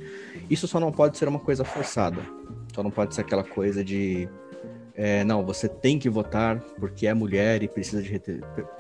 Isso 0.49 0.67
só 0.67 0.79
não 0.79 0.93
pode 0.93 1.17
ser 1.19 1.29
uma 1.29 1.39
coisa 1.39 1.65
forçada. 1.65 2.21
Só 2.75 2.83
não 2.83 2.91
pode 2.91 3.15
ser 3.15 3.23
aquela 3.23 3.45
coisa 3.45 3.85
de. 3.85 4.29
é, 4.95 5.25
não, 5.25 5.45
você 5.45 5.69
tem 5.69 5.99
que 5.99 6.09
votar 6.09 6.61
porque 6.79 7.07
é 7.07 7.15
mulher 7.15 7.63
e 7.63 7.69
precisa 7.69 8.03
de 8.03 8.21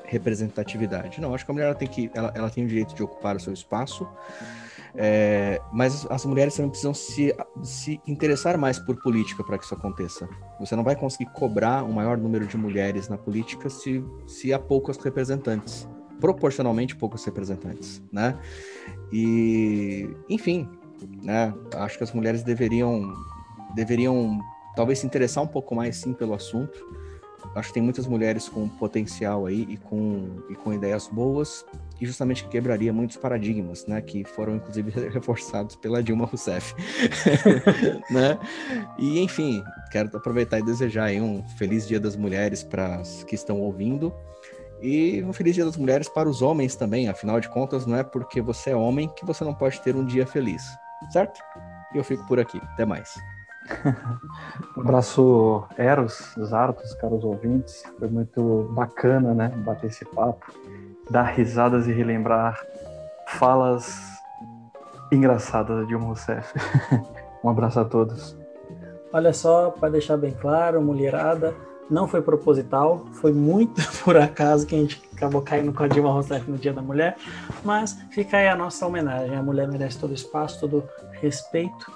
representatividade. 0.04 1.20
Não, 1.20 1.34
acho 1.34 1.44
que 1.44 1.50
a 1.50 1.54
mulher 1.54 1.66
ela 1.66 1.74
tem, 1.74 1.88
que, 1.88 2.10
ela, 2.14 2.32
ela 2.34 2.50
tem 2.50 2.64
o 2.64 2.68
direito 2.68 2.94
de 2.94 3.02
ocupar 3.02 3.36
o 3.36 3.40
seu 3.40 3.52
espaço. 3.52 4.06
É, 4.94 5.60
mas 5.72 6.06
as 6.10 6.24
mulheres 6.24 6.54
também 6.54 6.70
precisam 6.70 6.94
se, 6.94 7.34
se 7.62 8.00
interessar 8.06 8.58
mais 8.58 8.78
por 8.78 8.96
política 8.96 9.44
para 9.44 9.58
que 9.58 9.64
isso 9.64 9.74
aconteça. 9.74 10.28
Você 10.58 10.74
não 10.74 10.84
vai 10.84 10.96
conseguir 10.96 11.30
cobrar 11.32 11.84
um 11.84 11.92
maior 11.92 12.16
número 12.16 12.46
de 12.46 12.56
mulheres 12.56 13.08
na 13.08 13.18
política 13.18 13.68
se, 13.68 14.04
se 14.26 14.52
há 14.52 14.58
poucos 14.58 14.96
representantes. 14.98 15.88
Proporcionalmente 16.20 16.96
poucos 16.96 17.24
representantes, 17.24 18.02
né? 18.12 18.36
E, 19.12 20.10
enfim, 20.28 20.68
né? 21.22 21.54
Acho 21.76 21.96
que 21.96 22.04
as 22.04 22.12
mulheres 22.12 22.42
deveriam 22.42 23.14
deveriam 23.74 24.40
talvez 24.74 24.98
se 24.98 25.06
interessar 25.06 25.44
um 25.44 25.46
pouco 25.46 25.74
mais 25.74 25.96
sim 25.96 26.12
pelo 26.12 26.34
assunto. 26.34 26.78
Acho 27.54 27.68
que 27.68 27.74
tem 27.74 27.82
muitas 27.82 28.06
mulheres 28.06 28.48
com 28.48 28.68
potencial 28.68 29.46
aí 29.46 29.66
e 29.68 29.76
com, 29.76 30.42
e 30.50 30.54
com 30.54 30.72
ideias 30.72 31.08
boas 31.08 31.64
e 32.00 32.06
justamente 32.06 32.44
que 32.44 32.50
quebraria 32.50 32.92
muitos 32.92 33.16
paradigmas, 33.16 33.86
né, 33.86 34.00
que 34.00 34.24
foram 34.24 34.56
inclusive 34.56 34.90
reforçados 35.10 35.76
pela 35.76 36.02
Dilma 36.02 36.26
Rousseff, 36.26 36.74
né? 38.10 38.38
E 38.98 39.20
enfim, 39.20 39.62
quero 39.90 40.14
aproveitar 40.16 40.58
e 40.58 40.62
desejar 40.62 41.04
aí 41.04 41.20
um 41.20 41.46
feliz 41.56 41.86
Dia 41.86 41.98
das 41.98 42.16
Mulheres 42.16 42.62
para 42.62 42.96
as 42.96 43.24
que 43.24 43.34
estão 43.34 43.60
ouvindo 43.60 44.12
E 44.80 45.22
um 45.24 45.32
feliz 45.32 45.54
Dia 45.54 45.64
das 45.64 45.76
Mulheres 45.76 46.08
para 46.08 46.28
os 46.28 46.42
homens 46.42 46.76
também, 46.76 47.08
afinal 47.08 47.40
de 47.40 47.48
contas, 47.48 47.86
não 47.86 47.96
é 47.96 48.04
porque 48.04 48.40
você 48.40 48.70
é 48.70 48.76
homem 48.76 49.08
que 49.16 49.24
você 49.24 49.44
não 49.44 49.54
pode 49.54 49.80
ter 49.80 49.96
um 49.96 50.04
dia 50.04 50.26
feliz, 50.26 50.62
certo? 51.10 51.40
E 51.94 51.98
eu 51.98 52.04
fico 52.04 52.26
por 52.26 52.38
aqui. 52.38 52.60
Até 52.74 52.84
mais. 52.84 53.14
Um 54.76 54.80
abraço, 54.82 55.64
Eros, 55.76 56.34
Zartos, 56.40 56.94
caros 56.94 57.24
ouvintes. 57.24 57.82
Foi 57.98 58.08
muito 58.08 58.70
bacana, 58.74 59.34
né? 59.34 59.48
Bater 59.64 59.88
esse 59.88 60.04
papo, 60.04 60.52
dar 61.10 61.24
risadas 61.24 61.86
e 61.86 61.92
relembrar 61.92 62.60
falas 63.26 64.18
engraçadas 65.12 65.82
de 65.82 65.88
Dilma 65.88 66.06
Rousseff. 66.06 66.54
um 67.42 67.48
abraço 67.48 67.80
a 67.80 67.84
todos. 67.84 68.36
Olha 69.12 69.32
só, 69.32 69.70
para 69.70 69.88
deixar 69.90 70.16
bem 70.16 70.32
claro, 70.32 70.82
mulherada, 70.82 71.54
não 71.90 72.06
foi 72.06 72.20
proposital, 72.20 73.06
foi 73.12 73.32
muito 73.32 73.80
por 74.04 74.16
acaso 74.16 74.66
que 74.66 74.74
a 74.74 74.78
gente 74.78 75.02
acabou 75.16 75.40
caindo 75.40 75.72
com 75.72 75.82
a 75.82 75.88
Dilma 75.88 76.10
Rousseff 76.12 76.50
no 76.50 76.58
Dia 76.58 76.72
da 76.72 76.82
Mulher, 76.82 77.16
mas 77.64 77.98
fica 78.10 78.36
aí 78.36 78.48
a 78.48 78.54
nossa 78.54 78.86
homenagem. 78.86 79.36
A 79.36 79.42
mulher 79.42 79.66
merece 79.68 79.98
todo 79.98 80.12
espaço, 80.12 80.60
todo 80.60 80.84
respeito, 81.12 81.90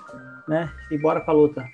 né? 0.49 0.71
E 0.91 0.99
bora 0.99 1.21
pra 1.21 1.33
luta, 1.33 1.65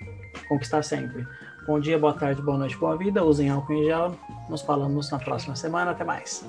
conquistar 0.47 0.83
sempre. 0.83 1.27
Bom 1.67 1.79
dia, 1.79 1.99
boa 1.99 2.13
tarde, 2.13 2.41
boa 2.41 2.57
noite, 2.57 2.77
boa 2.77 2.97
vida. 2.97 3.23
Usem 3.23 3.49
álcool 3.49 3.73
em 3.73 3.85
gel. 3.85 4.15
Nos 4.49 4.61
falamos 4.61 5.11
na 5.11 5.19
próxima 5.19 5.55
semana. 5.55 5.91
Até 5.91 6.03
mais. 6.03 6.43